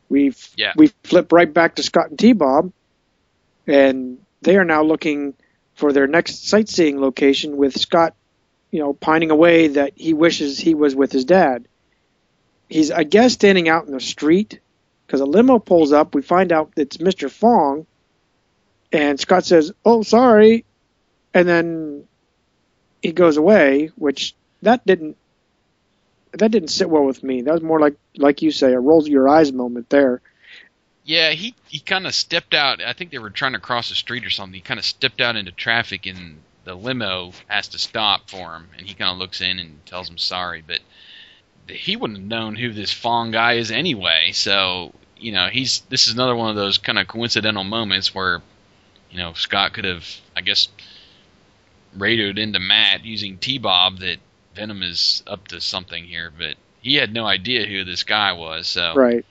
[0.09, 0.73] We Yeah.
[0.75, 2.71] we flip right back to Scott and T Bob,
[3.67, 5.33] and they are now looking
[5.75, 8.15] for their next sightseeing location with Scott,
[8.71, 11.67] you know, pining away that he wishes he was with his dad.
[12.69, 14.59] He's, I guess, standing out in the street
[15.05, 16.15] because a limo pulls up.
[16.15, 17.29] We find out it's Mr.
[17.29, 17.85] Fong,
[18.91, 20.65] and Scott says, "Oh, sorry,"
[21.33, 22.07] and then
[23.01, 23.91] he goes away.
[23.95, 25.17] Which that didn't
[26.33, 27.41] that didn't sit well with me.
[27.41, 30.21] That was more like like you say, a rolls your eyes moment there.
[31.03, 32.81] Yeah, he he kind of stepped out.
[32.81, 34.53] I think they were trying to cross the street or something.
[34.53, 38.67] He kind of stepped out into traffic, and the limo has to stop for him,
[38.77, 40.79] and he kind of looks in and tells him sorry, but
[41.69, 44.31] he wouldn't have known who this Fong guy is anyway.
[44.33, 48.41] So you know, he's this is another one of those kind of coincidental moments where
[49.09, 50.05] you know Scott could have,
[50.35, 50.67] I guess,
[51.95, 54.17] radioed into Matt using T-Bob that
[54.55, 58.67] Venom is up to something here, but he had no idea who this guy was.
[58.67, 59.25] So right,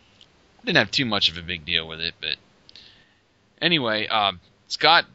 [0.65, 2.37] didn't have too much of a big deal with it, but
[3.61, 4.33] anyway, uh,
[4.69, 5.07] Scott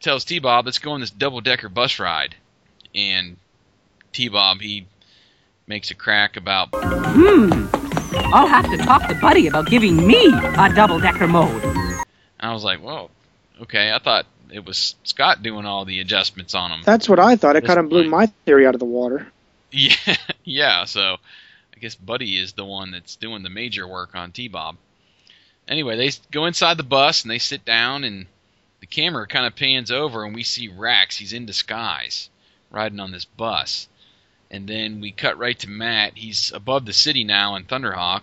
[0.00, 2.34] tells T-Bob, let's go on this double-decker bus ride.
[2.94, 3.36] And
[4.12, 4.86] T-Bob, he
[5.66, 6.68] makes a crack about...
[6.72, 7.66] Hmm,
[8.32, 11.62] I'll have to talk to Buddy about giving me a double-decker mode.
[12.40, 13.10] I was like, whoa,
[13.62, 16.82] okay, I thought it was Scott doing all the adjustments on them.
[16.84, 17.56] That's what I thought.
[17.56, 19.26] It kind of blew my theory out of the water.
[19.70, 19.94] Yeah,
[20.44, 21.16] yeah, so
[21.74, 24.76] I guess Buddy is the one that's doing the major work on T-Bob.
[25.68, 28.26] Anyway, they go inside the bus and they sit down and
[28.80, 31.16] the camera kind of pans over and we see Rax.
[31.16, 32.28] He's in disguise,
[32.70, 33.88] riding on this bus.
[34.50, 36.16] And then we cut right to Matt.
[36.16, 38.22] He's above the city now in Thunderhawk,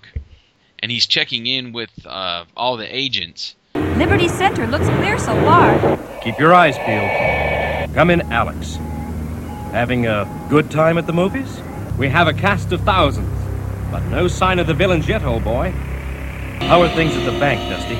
[0.79, 3.55] and he's checking in with uh, all the agents.
[3.97, 5.97] Liberty Center looks clear so far.
[6.21, 7.95] Keep your eyes peeled.
[7.95, 8.75] Come in, Alex.
[9.71, 11.62] Having a good time at the movies?
[11.97, 13.33] We have a cast of thousands,
[13.91, 15.71] but no sign of the villains yet, old boy.
[16.62, 17.95] How are things at the bank, Dusty?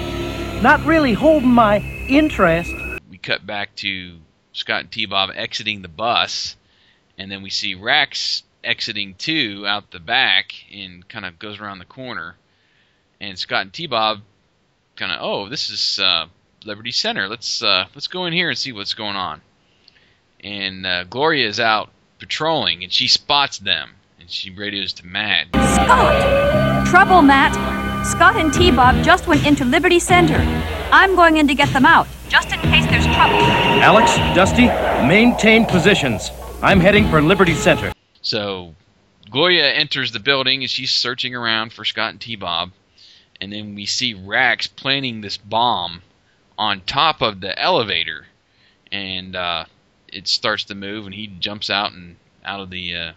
[0.62, 2.72] Not really holding my interest.
[3.10, 4.18] We cut back to
[4.54, 6.56] Scott and T-Bob exiting the bus,
[7.18, 11.80] and then we see Rax exiting too out the back and kind of goes around
[11.80, 12.36] the corner.
[13.20, 14.22] And Scott and T-Bob
[14.98, 16.26] kind of, oh, this is uh,
[16.66, 17.28] Liberty Center.
[17.30, 19.42] Let's uh, let's go in here and see what's going on.
[20.44, 25.48] And uh, Gloria is out patrolling, and she spots them, and she radios to Matt.
[25.54, 27.54] Scott, trouble, Matt.
[28.06, 30.38] Scott and T-Bob just went into Liberty Center.
[30.92, 33.36] I'm going in to get them out, just in case there's trouble.
[33.82, 34.68] Alex, Dusty,
[35.08, 36.32] maintain positions.
[36.62, 37.92] I'm heading for Liberty Center.
[38.22, 38.76] So,
[39.30, 42.72] Gloria enters the building and she's searching around for Scott and T-Bob.
[43.40, 46.02] And then we see Rax planting this bomb
[46.58, 48.28] on top of the elevator.
[48.92, 49.66] And uh,
[50.08, 53.12] it starts to move and he jumps out and out of the uh,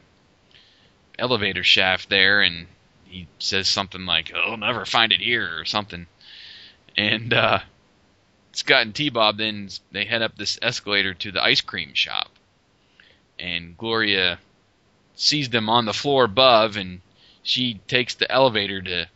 [1.18, 2.66] elevator shaft there and
[3.10, 6.06] he says something like, "I'll never find it here" or something.
[6.96, 7.58] And uh,
[8.52, 12.30] Scott and T-Bob then they head up this escalator to the ice cream shop,
[13.38, 14.38] and Gloria
[15.16, 17.00] sees them on the floor above, and
[17.42, 19.08] she takes the elevator to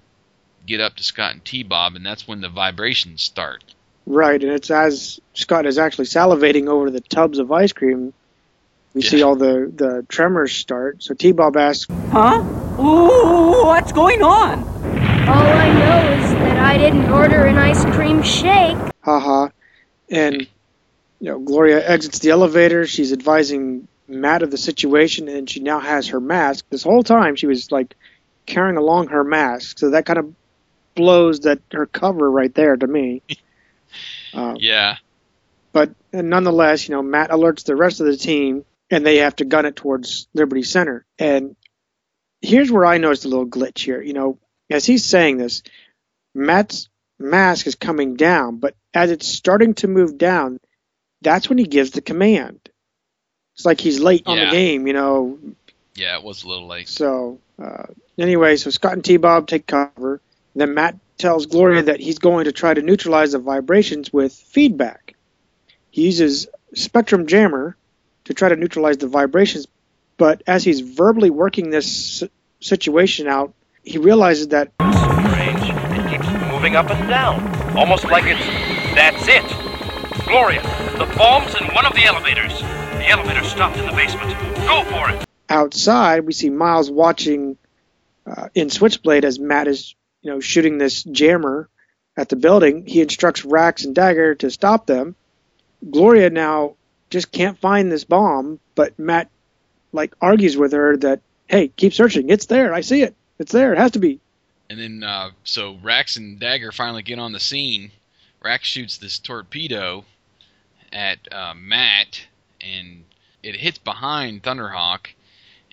[0.67, 3.63] get up to Scott and T-Bob, and that's when the vibrations start.
[4.07, 8.13] Right, and it's as Scott is actually salivating over the tubs of ice cream
[8.95, 9.11] we yeah.
[9.11, 11.03] see all the, the tremors start.
[11.03, 12.45] So T Bob asks, Huh?
[12.79, 14.61] Ooh, what's going on?
[14.61, 18.77] All I know is that I didn't order an ice cream shake.
[19.03, 19.49] Haha.
[20.09, 22.87] And, you know, Gloria exits the elevator.
[22.87, 26.65] She's advising Matt of the situation, and she now has her mask.
[26.71, 27.97] This whole time she was, like,
[28.47, 29.79] carrying along her mask.
[29.79, 30.33] So that kind of
[30.95, 33.23] blows that her cover right there to me.
[34.33, 34.97] Uh, yeah.
[35.73, 39.45] But nonetheless, you know, Matt alerts the rest of the team and they have to
[39.45, 41.05] gun it towards Liberty Center.
[41.19, 41.57] And
[42.41, 44.01] here's where I noticed a little glitch here.
[44.01, 44.39] You know,
[44.71, 45.63] as he's saying this,
[46.35, 50.61] Matt's mask is coming down, but as it's starting to move down,
[51.23, 52.61] that's when he gives the command.
[53.57, 54.33] It's like he's late yeah.
[54.33, 55.39] on the game, you know.
[55.95, 56.89] Yeah, it was a little late.
[56.89, 57.85] So, uh,
[58.19, 60.21] anyway, so Scott and T Bob take cover.
[60.55, 65.15] Then Matt tells Gloria that he's going to try to neutralize the vibrations with feedback.
[65.91, 67.77] He uses Spectrum Jammer
[68.25, 69.67] to try to neutralize the vibrations.
[70.17, 72.23] But as he's verbally working this
[72.61, 74.73] situation out, he realizes that.
[74.81, 75.61] Strange.
[75.97, 77.77] It keeps moving up and down.
[77.77, 78.45] Almost like it's.
[78.95, 79.65] That's it!
[80.27, 80.63] Gloria,
[80.97, 82.59] the bomb's in one of the elevators.
[82.61, 84.33] The elevator stopped in the basement.
[84.67, 85.25] Go for it!
[85.49, 87.59] Outside, we see Miles watching
[88.27, 91.69] uh, in Switchblade as Matt is, you know, shooting this jammer
[92.17, 92.87] at the building.
[92.87, 95.15] He instructs Rax and Dagger to stop them.
[95.89, 96.75] Gloria now
[97.11, 99.31] just can't find this bomb, but Matt
[99.93, 102.31] like argues with her that hey, keep searching.
[102.31, 102.73] It's there.
[102.73, 103.15] I see it.
[103.39, 103.73] It's there.
[103.75, 104.19] It has to be.
[104.71, 107.93] And then uh, so Rax and Dagger finally get on the scene.
[108.43, 110.05] Rax shoots this torpedo
[110.91, 112.23] at uh, Matt,
[112.61, 113.05] and
[113.43, 115.09] it hits behind Thunderhawk.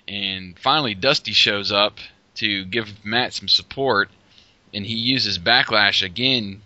[0.06, 1.98] And finally, Dusty shows up
[2.36, 4.10] to give Matt some support,
[4.72, 6.62] and he uses backlash again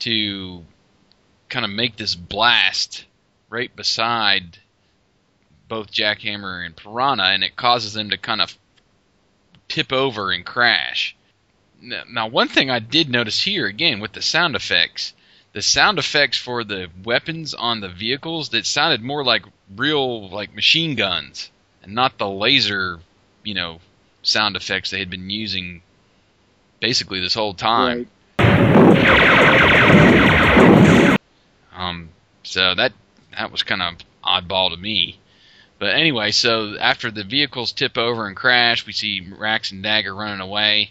[0.00, 0.64] to
[1.48, 3.04] kind of make this blast
[3.50, 4.58] right beside
[5.68, 8.56] both Jackhammer and Piranha, and it causes them to kind of
[9.68, 11.16] tip over and crash.
[11.80, 15.14] Now, one thing I did notice here, again, with the sound effects,
[15.52, 19.44] the sound effects for the weapons on the vehicles that sounded more like
[19.74, 21.50] real like machine guns
[21.82, 23.00] and not the laser,
[23.42, 23.80] you know,
[24.22, 25.82] sound effects they had been using
[26.82, 28.08] basically this whole time.
[31.74, 32.10] Um,
[32.42, 32.92] so that
[33.38, 35.18] that was kind of oddball to me.
[35.78, 40.14] But anyway, so after the vehicles tip over and crash, we see Rax and Dagger
[40.14, 40.90] running away,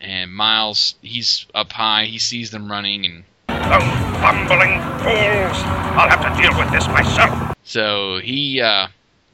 [0.00, 2.06] and Miles he's up high.
[2.06, 3.82] He sees them running, and Those
[4.20, 5.58] bumbling fools!
[5.92, 7.54] I'll have to deal with this myself.
[7.64, 8.88] so he uh,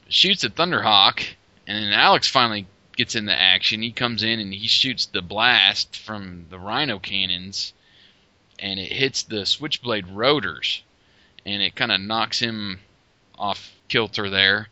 [0.09, 1.23] shoots at Thunderhawk,
[1.67, 2.67] and then Alex finally
[2.97, 3.83] gets into action.
[3.83, 7.73] He comes in and he shoots the blast from the Rhino cannons,
[8.59, 10.83] and it hits the Switchblade rotors,
[11.45, 12.81] and it kind of knocks him
[13.39, 14.69] off kilter there.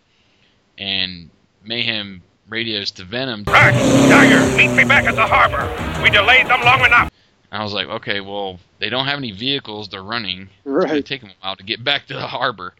[0.78, 1.30] And
[1.62, 3.44] Mayhem radios to Venom.
[3.46, 6.02] Rax, Dagger, meet me back at the harbor.
[6.02, 7.10] We delayed them long enough.
[7.52, 9.88] I was like, okay, well, they don't have any vehicles.
[9.88, 10.42] They're running.
[10.42, 10.88] It's Right.
[10.88, 12.74] going to take them a while to get back to the harbor.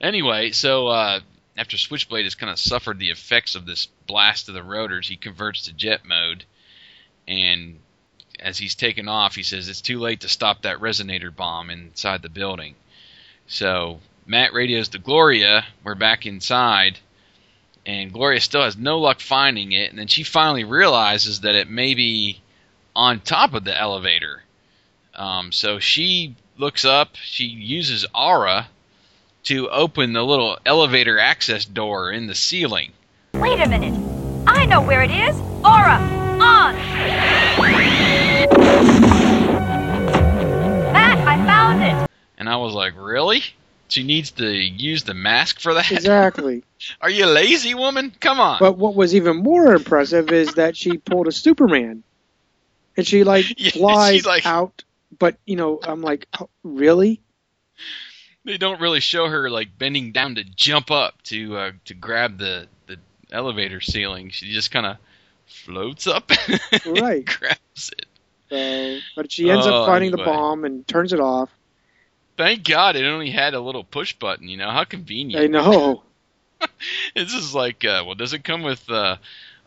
[0.00, 1.20] Anyway, so uh,
[1.56, 5.16] after Switchblade has kind of suffered the effects of this blast of the rotors, he
[5.16, 6.44] converts to jet mode.
[7.26, 7.78] And
[8.38, 12.22] as he's taking off, he says it's too late to stop that resonator bomb inside
[12.22, 12.74] the building.
[13.46, 15.64] So Matt radios to Gloria.
[15.82, 16.98] We're back inside.
[17.86, 19.90] And Gloria still has no luck finding it.
[19.90, 22.40] And then she finally realizes that it may be
[22.94, 24.42] on top of the elevator.
[25.14, 28.68] Um, so she looks up, she uses Aura
[29.46, 32.92] to open the little elevator access door in the ceiling.
[33.34, 33.94] Wait a minute.
[34.46, 35.36] I know where it is.
[35.64, 35.98] Aura,
[36.40, 36.74] on.
[40.92, 42.10] Matt, I found it.
[42.38, 43.42] And I was like, really?
[43.88, 45.92] She needs to use the mask for that?
[45.92, 46.64] Exactly.
[47.00, 48.12] Are you lazy, woman?
[48.20, 48.58] Come on.
[48.58, 52.02] But what was even more impressive is that she pulled a Superman,
[52.96, 54.82] and she like Yeah, flies she's like- out.
[55.18, 57.20] But you know, I'm like, oh, really?
[58.46, 62.38] They don't really show her like bending down to jump up to uh, to grab
[62.38, 62.98] the the
[63.32, 64.30] elevator ceiling.
[64.30, 64.98] She just kind of
[65.46, 67.26] floats up and Right.
[67.26, 68.06] grabs it.
[68.50, 71.50] So, but she ends Oh, up finding the bomb and turns it off.
[72.36, 74.48] Thank God it only had a little push button.
[74.48, 75.46] You know how convenient.
[75.46, 76.02] I know.
[77.14, 79.16] This is like, uh, well, does it come with uh,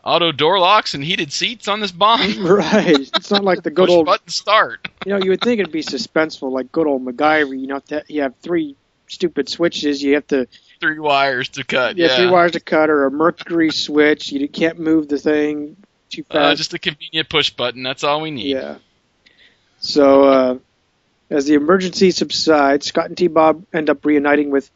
[0.04, 2.20] auto door locks and heated seats on this bomb?
[2.46, 2.98] right.
[2.98, 4.06] It's not like the good Push old.
[4.06, 4.88] button start.
[5.04, 7.58] You know, you would think it'd be suspenseful, like good old MacGyver.
[7.58, 8.76] You know, that you have three
[9.08, 10.02] stupid switches.
[10.02, 10.46] You have to
[10.80, 11.96] Three wires to cut.
[11.98, 14.32] yeah, Yeah, three wires to cut, or a mercury switch.
[14.32, 15.76] You can't move the thing
[16.08, 16.36] too fast.
[16.36, 17.82] Uh, just a convenient push button.
[17.82, 18.46] That's all we need.
[18.56, 18.76] Yeah.
[19.80, 20.58] So, uh,
[21.28, 24.70] as the emergency subsides, Scott and T Bob end up reuniting with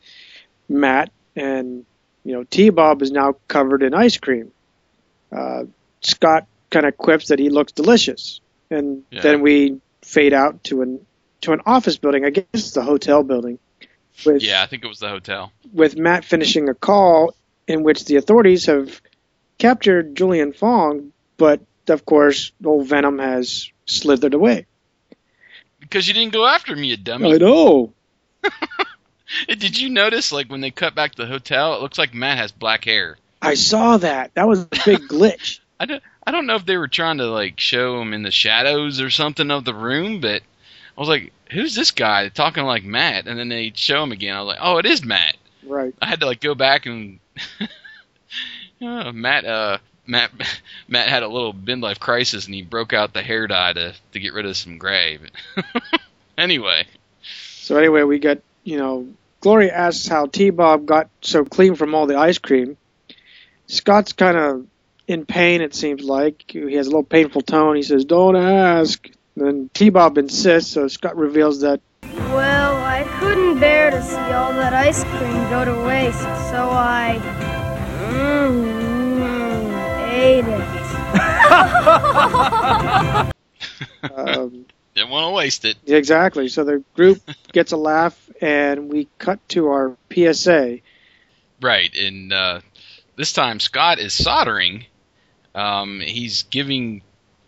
[0.69, 1.85] Matt, and
[2.25, 4.53] you know T Bob is now covered in ice cream.
[5.35, 5.65] Uh,
[6.03, 9.23] Scott kind of quips that he looks delicious, and Yeah.
[9.23, 11.05] then we fade out to an
[11.43, 12.25] to an office building.
[12.25, 13.59] I guess it's the hotel building.
[14.25, 15.53] With, Yeah, I think it was the hotel.
[15.73, 17.35] with Matt finishing a call
[17.67, 19.01] in which the authorities have
[19.59, 24.67] captured Julian Fong, but of course, old Venom has slithered away.
[25.81, 27.35] Because you didn't go after me, you dummy.
[27.35, 27.93] I know.
[29.49, 32.39] Did you notice, like, when they cut back to the hotel, it looks like Matt
[32.39, 33.17] has black hair.
[33.45, 34.35] I saw that.
[34.35, 35.61] That was a big glitch.
[35.81, 38.31] I don't, I don't know if they were trying to, like, show him in the
[38.31, 40.43] shadows or something of the room, but
[40.97, 43.27] I was like, who's this guy talking like Matt?
[43.27, 44.37] And then they show him again.
[44.37, 45.37] I was like, oh, it is Matt.
[45.65, 45.95] Right.
[46.01, 47.19] I had to, like, go back and.
[48.83, 50.31] Oh, Matt, uh, Matt,
[50.89, 53.95] Matt had a little bin life crisis and he broke out the hair dye to,
[54.13, 55.19] to get rid of some gray.
[55.55, 55.65] But
[56.39, 56.87] anyway,
[57.59, 59.09] So anyway, we get you know
[59.41, 62.77] Gloria asks how T Bob got so clean from all the ice cream.
[63.67, 64.67] Scott's kind of
[65.07, 65.61] in pain.
[65.61, 67.77] It seems like he has a little painful tone.
[67.77, 73.59] He says, "Don't ask." Then T Bob insists, so Scott reveals that Well, I couldn't
[73.59, 77.19] bear to see all that ice cream go to waste, so I.
[78.13, 83.35] Mm, ate it.
[84.13, 85.77] um, didn't want to waste it.
[85.87, 86.49] exactly.
[86.49, 87.21] So the group
[87.53, 90.79] gets a laugh, and we cut to our PSA.
[91.61, 92.61] Right, and uh,
[93.17, 94.87] this time Scott is soldering.
[95.55, 97.03] Um, he's giving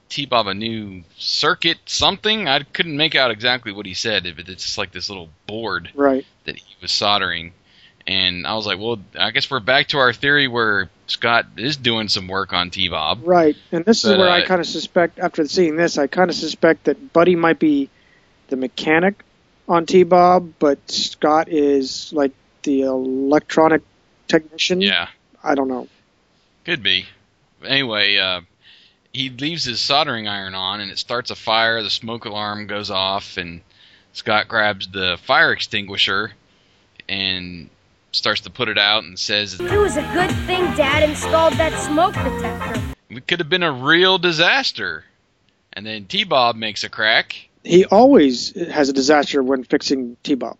[0.08, 2.48] T-Bob a new circuit something.
[2.48, 5.90] I couldn't make out exactly what he said, but it's just like this little board
[5.94, 6.24] Right.
[6.44, 7.52] that he was soldering.
[8.06, 11.76] And I was like, well, I guess we're back to our theory where Scott is
[11.76, 13.20] doing some work on T-Bob.
[13.24, 16.06] Right, and this is But, where I uh, kind of suspect, after seeing this, I
[16.06, 17.90] kind of suspect that Buddy might be
[18.48, 19.24] the mechanic
[19.68, 22.30] on T Bob, but Scott is like
[22.62, 23.82] the electronic
[24.28, 24.80] technician.
[24.80, 25.08] Yeah.
[25.46, 25.88] I don't know.
[26.64, 27.06] Could be.
[27.64, 28.40] Anyway, uh,
[29.12, 31.82] he leaves his soldering iron on, and it starts a fire.
[31.82, 33.60] The smoke alarm goes off, and
[34.12, 36.32] Scott grabs the fire extinguisher
[37.08, 37.70] and
[38.12, 41.72] starts to put it out and says It was a good thing Dad installed that
[41.80, 42.94] smoke detector.
[43.10, 45.04] it could have been a real disaster.
[45.72, 47.36] And then T Bob makes a crack.
[47.62, 50.56] He always has a disaster when fixing T-Bob.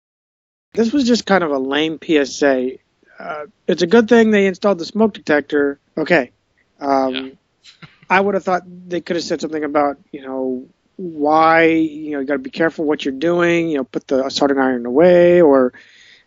[0.74, 2.72] This was just kind of a lame PSA.
[3.19, 5.79] Uh, it's a good thing they installed the smoke detector.
[5.97, 6.33] Okay.
[6.81, 7.39] Um,
[8.11, 12.21] I would have thought they could have said something about, you know, why, you know,
[12.21, 15.43] you got to be careful what you're doing, you know, put the soldering iron away,
[15.43, 15.73] or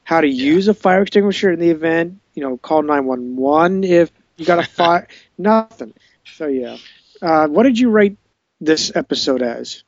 [0.03, 4.45] how to use a fire extinguisher in the event, you know, call 911 if you
[4.45, 5.07] got a fire.
[5.37, 5.93] Nothing.
[6.35, 6.77] So, yeah.
[7.21, 8.17] Uh, what did you rate
[8.61, 9.83] this episode as?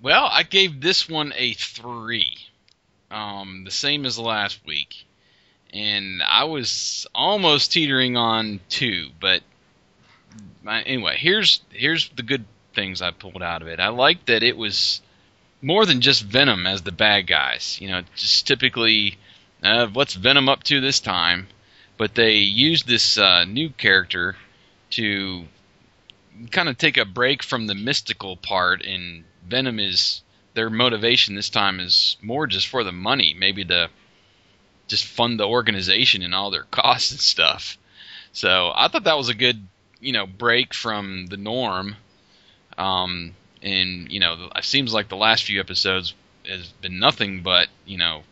[0.00, 2.36] Well, I gave this one a three,
[3.10, 5.06] um, the same as last week,
[5.72, 9.10] and I was almost teetering on two.
[9.20, 9.42] But
[10.62, 12.44] my, anyway, here's here's the good
[12.74, 13.80] things I pulled out of it.
[13.80, 15.00] I like that it was
[15.60, 17.78] more than just Venom as the bad guys.
[17.80, 19.18] You know, just typically,
[19.62, 21.48] uh, what's Venom up to this time?
[21.96, 24.36] But they used this uh, new character
[24.90, 25.44] to
[26.50, 30.22] kind of take a break from the mystical part and Venom is
[30.54, 33.88] their motivation this time is more just for the money, maybe to
[34.92, 37.78] just fund the organization and all their costs and stuff.
[38.32, 39.66] So I thought that was a good,
[40.00, 41.96] you know, break from the norm.
[42.76, 46.14] Um, and you know, it seems like the last few episodes
[46.46, 48.24] has been nothing but you know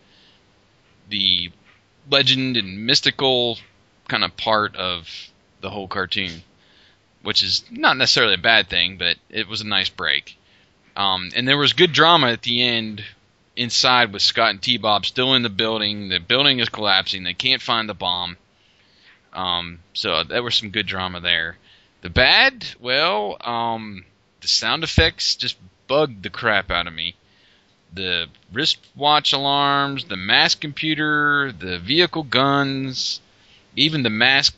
[1.08, 1.50] the
[2.10, 3.56] legend and mystical
[4.08, 5.08] kind of part of
[5.60, 6.42] the whole cartoon,
[7.22, 10.36] which is not necessarily a bad thing, but it was a nice break.
[10.96, 13.04] Um, and there was good drama at the end
[13.56, 16.08] inside with Scott and T Bob still in the building.
[16.08, 17.24] The building is collapsing.
[17.24, 18.36] They can't find the bomb.
[19.32, 21.56] Um, so there was some good drama there.
[22.02, 24.04] The bad, well, um,
[24.40, 27.14] the sound effects just bugged the crap out of me.
[27.92, 33.20] The wristwatch alarms, the mask computer, the vehicle guns,
[33.76, 34.54] even the mask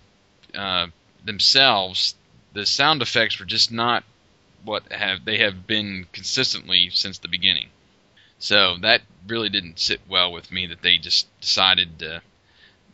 [0.54, 0.88] uh,
[1.24, 2.14] themselves,
[2.52, 4.04] the sound effects were just not
[4.64, 7.68] what have they have been consistently since the beginning.
[8.42, 12.22] So that really didn't sit well with me that they just decided to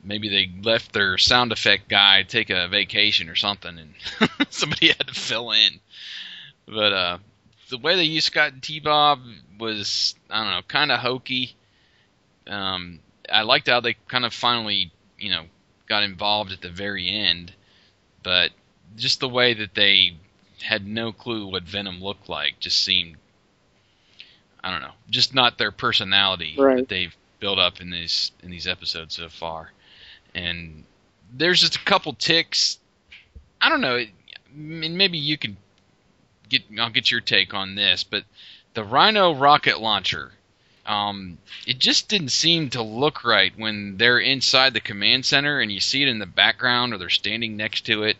[0.05, 3.94] maybe they left their sound effect guy take a vacation or something and
[4.51, 5.80] somebody had to fill in.
[6.66, 7.18] But uh
[7.70, 9.20] the way they used Scott and T Bob
[9.59, 11.57] was I don't know, kind of hokey.
[12.46, 12.99] Um
[13.32, 15.44] I liked how they kind of finally, you know,
[15.88, 17.55] got involved at the very end,
[18.22, 18.51] but
[18.96, 20.12] just the way that they
[20.62, 22.61] had no clue what Venom looked like.
[22.61, 23.16] Just seemed,
[24.62, 26.78] I don't know, just not their personality Right.
[26.78, 29.72] that they've built up in these in these episodes so far.
[30.34, 30.84] And
[31.32, 32.78] there's just a couple ticks.
[33.61, 33.96] I don't know.
[33.96, 34.11] it-
[34.52, 35.56] and Maybe you can
[36.48, 36.62] get.
[36.78, 38.24] I'll get your take on this, but
[38.74, 40.32] the Rhino rocket launcher.
[40.86, 41.36] Um,
[41.66, 45.80] it just didn't seem to look right when they're inside the command center and you
[45.80, 48.16] see it in the background or they're standing next to it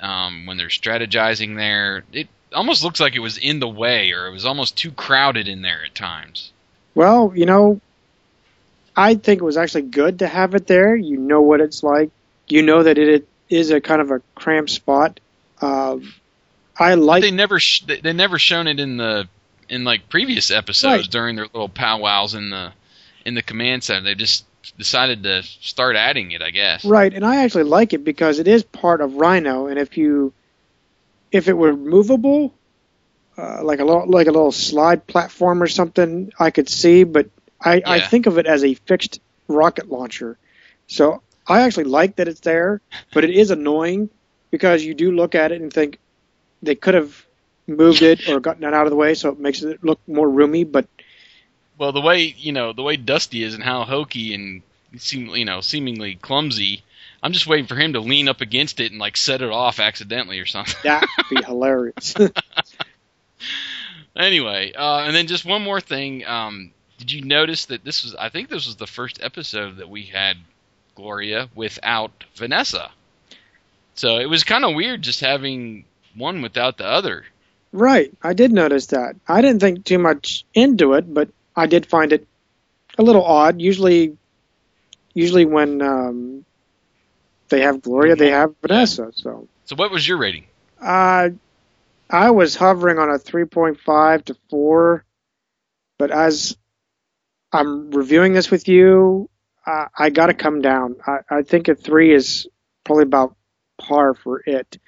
[0.00, 2.04] um, when they're strategizing there.
[2.10, 5.48] It almost looks like it was in the way, or it was almost too crowded
[5.48, 6.52] in there at times.
[6.94, 7.80] Well, you know,
[8.96, 10.94] I think it was actually good to have it there.
[10.94, 12.10] You know what it's like.
[12.48, 15.20] You know that it is a kind of a cramped spot.
[15.60, 16.12] Um,
[16.78, 17.22] I like.
[17.22, 19.28] they never sh- they they never shown it in the
[19.68, 21.10] in like previous episodes Right.
[21.10, 22.72] during their little powwows in the
[23.24, 24.02] in the command center.
[24.02, 24.44] They just
[24.76, 26.84] decided to start adding it, I guess.
[26.84, 30.32] Right, and I actually like it because it is part of Rhino, and if you,
[31.34, 32.54] if it were movable,
[33.38, 37.04] uh, like a little like a little slide platform or something, I could see.
[37.04, 37.28] But
[37.62, 40.38] I, I think of it as a fixed rocket launcher,
[40.88, 42.80] so I actually like that it's there.
[43.12, 44.10] But it is annoying
[44.50, 45.98] because you do look at it and think
[46.62, 47.26] they could have
[47.66, 50.28] moved it or gotten it out of the way, so it makes it look more
[50.28, 50.64] roomy.
[50.64, 50.86] But
[51.78, 54.62] Well, the way you know the way Dusty is and how hokey and
[54.96, 56.82] seem you know seemingly clumsy.
[57.24, 59.80] I'm just waiting for him to lean up against it and like set it off
[59.80, 60.74] accidentally or something.
[60.82, 62.14] that'd be hilarious.
[64.16, 66.26] anyway, uh, and then just one more thing.
[66.26, 68.14] Um, did you notice that this was?
[68.14, 70.36] I think this was the first episode that we had
[70.96, 72.90] Gloria without Vanessa.
[73.94, 77.24] So it was kind of weird just having one without the other.
[77.72, 79.16] Right, I did notice that.
[79.26, 82.26] I didn't think too much into it, but I did find it
[82.98, 83.62] a little odd.
[83.62, 84.14] Usually,
[85.14, 86.44] usually when um,
[87.48, 89.10] they have Gloria, they have Vanessa.
[89.14, 90.44] So So what was your rating?
[90.80, 91.30] uh,
[92.10, 95.04] I was hovering on a 3.5 to 4,
[95.98, 96.56] but as
[97.52, 99.30] I'm reviewing this with you,
[99.66, 100.96] uh, I got to come down.
[101.06, 102.46] I, I think a 3 is
[102.84, 103.36] probably about
[103.80, 104.78] par for it.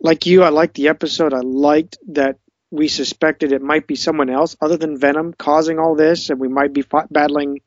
[0.00, 1.34] Like you, I liked the episode.
[1.34, 2.38] I liked that
[2.70, 6.48] we suspected it might be someone else other than Venom causing all this, and we
[6.48, 7.60] might be battling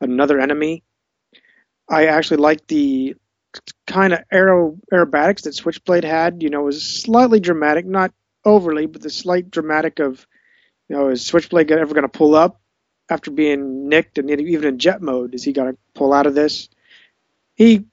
[0.00, 0.84] another enemy.
[1.90, 3.16] I actually liked the
[3.86, 6.42] kind of aero aerobatics that Switchblade had.
[6.42, 8.12] You know, was slightly dramatic, not
[8.44, 10.26] overly, but the slight dramatic of,
[10.88, 12.60] you know, is Switchblade ever going to pull up
[13.08, 15.34] after being nicked and even in jet mode?
[15.34, 16.68] Is he going to pull out of this?
[17.54, 17.84] He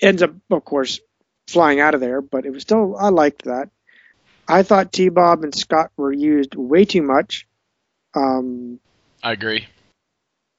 [0.00, 1.00] ends up, of course,
[1.46, 3.70] flying out of there, but it was still I liked that.
[4.48, 7.46] I thought T Bob and Scott were used way too much.
[8.14, 8.80] Um,
[9.22, 9.66] I agree.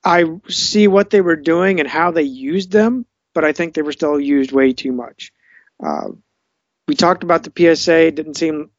[0.03, 3.81] I see what they were doing and how they used them, but I think they
[3.81, 5.31] were still used way too much.
[5.83, 6.09] Uh,
[6.87, 8.69] we talked about the PSA; it didn't seem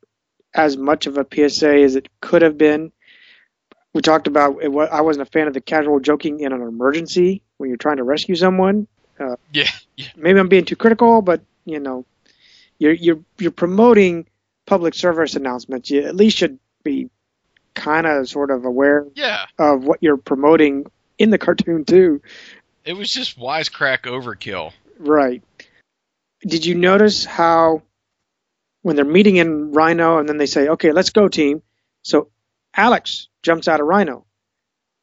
[0.54, 2.92] as much of a PSA as it could have been.
[3.92, 7.42] We talked about it, I wasn't a fan of the casual joking in an emergency
[7.58, 8.86] when you're trying to rescue someone.
[9.18, 10.08] Uh, yeah, yeah.
[10.16, 12.04] Maybe I'm being too critical, but you know,
[12.78, 14.26] you're you're you're promoting
[14.66, 15.90] public service announcements.
[15.90, 17.10] You at least should be
[17.74, 19.46] kind of sort of aware yeah.
[19.58, 20.86] of what you're promoting
[21.18, 22.20] in the cartoon too.
[22.84, 24.72] It was just wisecrack overkill.
[24.98, 25.42] Right.
[26.42, 27.82] Did you notice how
[28.82, 31.62] when they're meeting in Rhino and then they say, "Okay, let's go, team."
[32.02, 32.30] So
[32.76, 34.26] Alex jumps out of Rhino,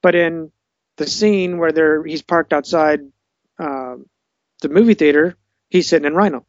[0.03, 0.51] but in
[0.97, 3.01] the scene where they're he's parked outside
[3.57, 3.95] uh,
[4.61, 5.35] the movie theater,
[5.69, 6.45] he's sitting in Rhino.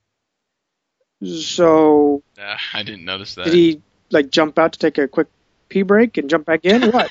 [1.25, 3.47] So uh, I didn't notice that.
[3.47, 5.29] Did he like jump out to take a quick
[5.69, 6.91] pee break and jump back in?
[6.91, 7.11] What?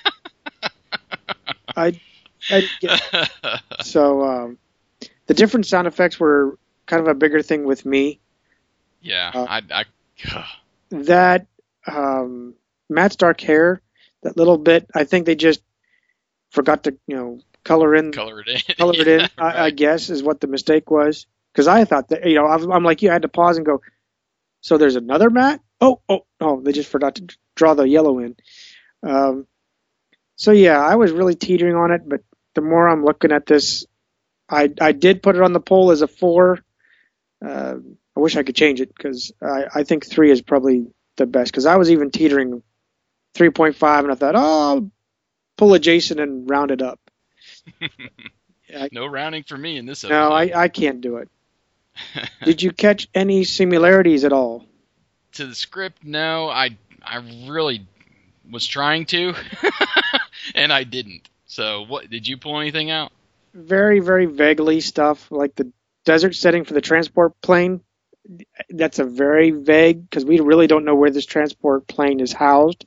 [1.76, 2.00] I,
[3.82, 4.58] so um,
[5.28, 8.20] the different sound effects were kind of a bigger thing with me.
[9.02, 10.46] Yeah, uh, I, I
[10.90, 11.48] that
[11.88, 12.56] um,
[12.90, 13.82] Matt's dark hair,
[14.24, 14.90] that little bit.
[14.94, 15.62] I think they just
[16.50, 19.20] forgot to you know color in color it in, color it yeah, in.
[19.22, 19.56] right.
[19.56, 21.26] I, I, guess is what the mistake was.
[21.52, 23.82] Because I thought that you know I'm like you I had to pause and go.
[24.62, 25.62] So there's another Matt.
[25.80, 26.62] Oh oh oh!
[26.62, 28.36] They just forgot to draw the yellow in.
[29.04, 29.48] Um,
[30.36, 32.22] so yeah, I was really teetering on it, but
[32.54, 33.86] the more I'm looking at this,
[34.50, 36.60] I I did put it on the poll as a four.
[37.44, 37.76] Uh,
[38.16, 41.52] I wish I could change it because I, I think three is probably the best.
[41.52, 42.62] Because I was even teetering
[43.36, 44.92] 3.5, and I thought, oh, I'll
[45.58, 47.00] pull a Jason and round it up.
[47.82, 50.04] I, no rounding for me in this.
[50.04, 50.16] Episode.
[50.16, 51.30] No, I, I can't do it.
[52.44, 54.66] Did you catch any similarities at all?
[55.34, 56.50] To the script, no.
[56.50, 57.86] I I really
[58.50, 59.34] was trying to,
[60.56, 61.30] and I didn't.
[61.52, 63.12] So, what did you pull anything out?
[63.54, 65.70] Very, very vaguely stuff like the
[66.06, 67.82] desert setting for the transport plane.
[68.70, 72.86] That's a very vague because we really don't know where this transport plane is housed.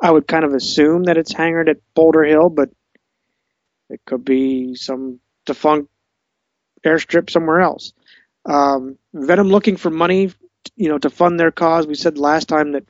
[0.00, 2.70] I would kind of assume that it's hangared at Boulder Hill, but
[3.90, 5.90] it could be some defunct
[6.82, 7.92] airstrip somewhere else.
[8.46, 10.32] Um, Venom looking for money,
[10.74, 11.86] you know, to fund their cause.
[11.86, 12.84] We said last time that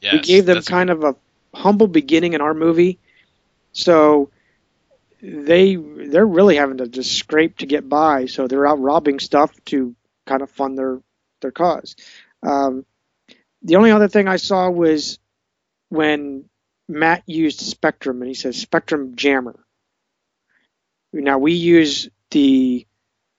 [0.00, 1.16] yes, we gave them kind of a
[1.52, 3.00] humble beginning in our movie,
[3.72, 4.30] so
[5.22, 8.26] they they're really having to just scrape to get by.
[8.26, 9.94] So they're out robbing stuff to
[10.26, 11.00] kind of fund their
[11.40, 11.94] their cause.
[12.42, 12.84] Um,
[13.62, 15.18] the only other thing I saw was
[15.88, 16.46] when
[16.88, 19.64] Matt used Spectrum, and he says Spectrum Jammer.
[21.12, 22.86] Now we use the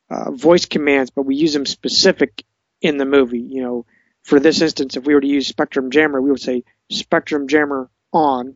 [0.10, 2.46] uh, voice commands, but we use them specific
[2.82, 3.40] in the movie.
[3.40, 3.86] You know,
[4.24, 7.90] for this instance, if we were to use Spectrum Jammer, we would say Spectrum Jammer
[8.14, 8.56] on.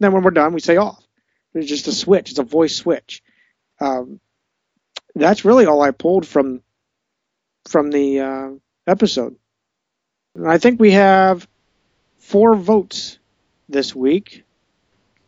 [0.00, 1.01] Then when we're done, we say off.
[1.54, 2.30] It's just a switch.
[2.30, 3.22] It's a voice switch.
[3.80, 4.20] Um,
[5.14, 6.62] that's really all I pulled from
[7.68, 8.50] from the uh,
[8.86, 9.36] episode.
[10.34, 11.46] And I think we have
[12.18, 13.18] four votes
[13.68, 14.44] this week.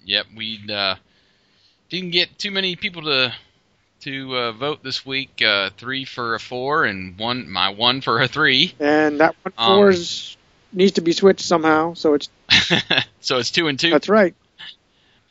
[0.05, 0.97] Yep, we uh,
[1.89, 3.35] didn't get too many people to
[4.01, 5.43] to uh, vote this week.
[5.45, 8.75] Uh, three for a four, and one my one for a three.
[8.79, 9.97] And that one four um,
[10.72, 12.29] needs to be switched somehow, so it's
[13.20, 13.91] so it's two and two.
[13.91, 14.35] That's right.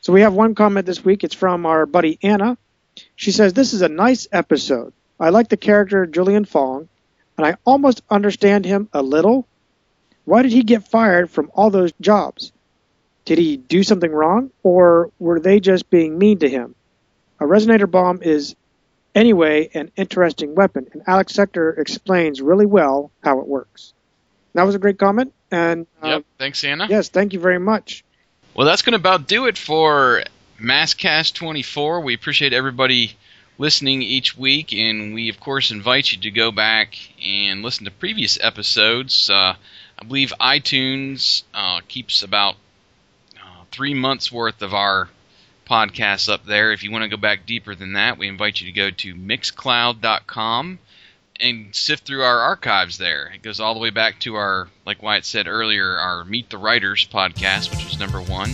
[0.04, 1.24] So we have one comment this week.
[1.24, 2.58] It's from our buddy Anna.
[3.16, 4.92] She says this is a nice episode.
[5.18, 6.90] I like the character Julian Fong,
[7.38, 9.48] and I almost understand him a little.
[10.26, 12.52] Why did he get fired from all those jobs?
[13.24, 16.74] Did he do something wrong, or were they just being mean to him?
[17.40, 18.56] A resonator bomb is,
[19.14, 23.94] anyway, an interesting weapon, and Alex Sector explains really well how it works.
[24.52, 26.88] That was a great comment, and uh, yep, thanks, Anna.
[26.90, 28.03] Yes, thank you very much.
[28.54, 30.22] Well, that's going to about do it for
[30.60, 32.00] MASKast 24.
[32.02, 33.16] We appreciate everybody
[33.58, 36.94] listening each week, and we of course invite you to go back
[37.24, 39.28] and listen to previous episodes.
[39.28, 39.56] Uh,
[39.98, 42.54] I believe iTunes uh, keeps about
[43.72, 45.08] three months worth of our
[45.68, 46.70] podcasts up there.
[46.70, 49.14] If you want to go back deeper than that, we invite you to go to
[49.16, 50.78] mixcloud.com
[51.40, 53.30] and sift through our archives there.
[53.34, 56.58] It goes all the way back to our, like Wyatt said earlier, our Meet the
[56.58, 58.50] Writers podcast, which was number one,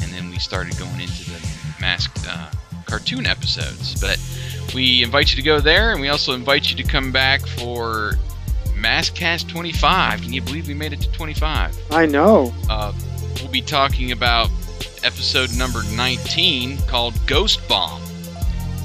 [0.00, 1.48] and then we started going into the
[1.80, 2.50] masked uh,
[2.86, 4.00] cartoon episodes.
[4.00, 4.18] But
[4.74, 8.14] we invite you to go there, and we also invite you to come back for
[8.76, 10.22] MASKast 25.
[10.22, 11.78] Can you believe we made it to 25?
[11.90, 12.54] I know.
[12.70, 12.92] Uh,
[13.40, 14.50] we'll be talking about
[15.04, 18.02] episode number 19 called Ghost Bomb.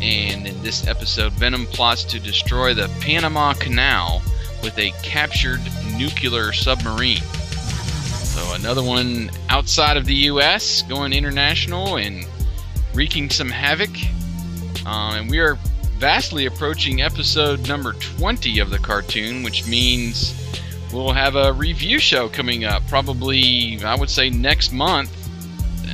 [0.01, 4.21] And in this episode, Venom plots to destroy the Panama Canal
[4.63, 5.61] with a captured
[5.95, 7.21] nuclear submarine.
[8.23, 12.25] So, another one outside of the U.S., going international and
[12.93, 13.91] wreaking some havoc.
[14.85, 15.57] Uh, and we are
[15.97, 20.33] vastly approaching episode number 20 of the cartoon, which means
[20.91, 25.15] we'll have a review show coming up, probably, I would say, next month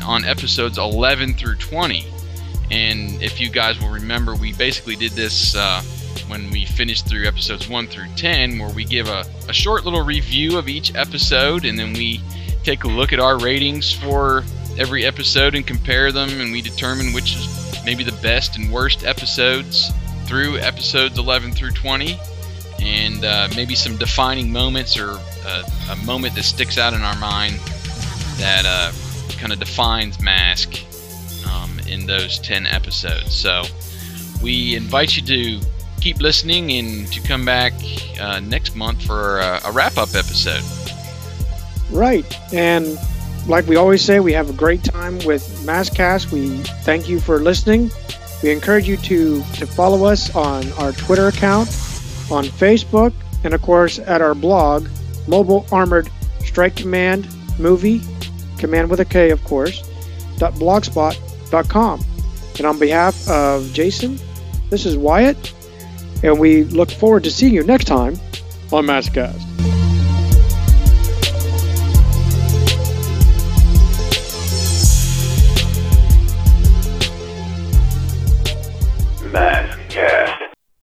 [0.05, 2.05] on episodes 11 through 20.
[2.71, 5.81] And if you guys will remember, we basically did this uh,
[6.27, 10.03] when we finished through episodes 1 through 10, where we give a, a short little
[10.03, 12.21] review of each episode and then we
[12.63, 14.43] take a look at our ratings for
[14.77, 19.05] every episode and compare them, and we determine which is maybe the best and worst
[19.05, 19.91] episodes
[20.25, 22.19] through episodes 11 through 20,
[22.81, 27.15] and uh, maybe some defining moments or uh, a moment that sticks out in our
[27.17, 27.55] mind
[28.37, 28.91] that uh,
[29.37, 30.73] kind of defines Mask
[31.87, 33.35] in those 10 episodes.
[33.35, 33.63] So
[34.41, 35.65] we invite you to
[36.01, 37.73] keep listening and to come back
[38.19, 40.63] uh, next month for a, a wrap up episode.
[41.91, 42.25] Right.
[42.53, 42.97] And
[43.47, 46.31] like we always say, we have a great time with MASKast.
[46.31, 47.89] We thank you for listening.
[48.43, 51.69] We encourage you to, to follow us on our Twitter account,
[52.29, 53.13] on Facebook,
[53.43, 54.87] and of course at our blog,
[55.27, 56.09] Mobile Armored
[56.45, 57.27] Strike Command
[57.57, 58.01] Movie,
[58.57, 59.89] command with a K, of course,
[61.49, 62.03] blogspot.com.
[62.57, 64.19] And on behalf of Jason,
[64.69, 65.53] this is Wyatt,
[66.23, 68.13] and we look forward to seeing you next time
[68.71, 69.76] on MASKast.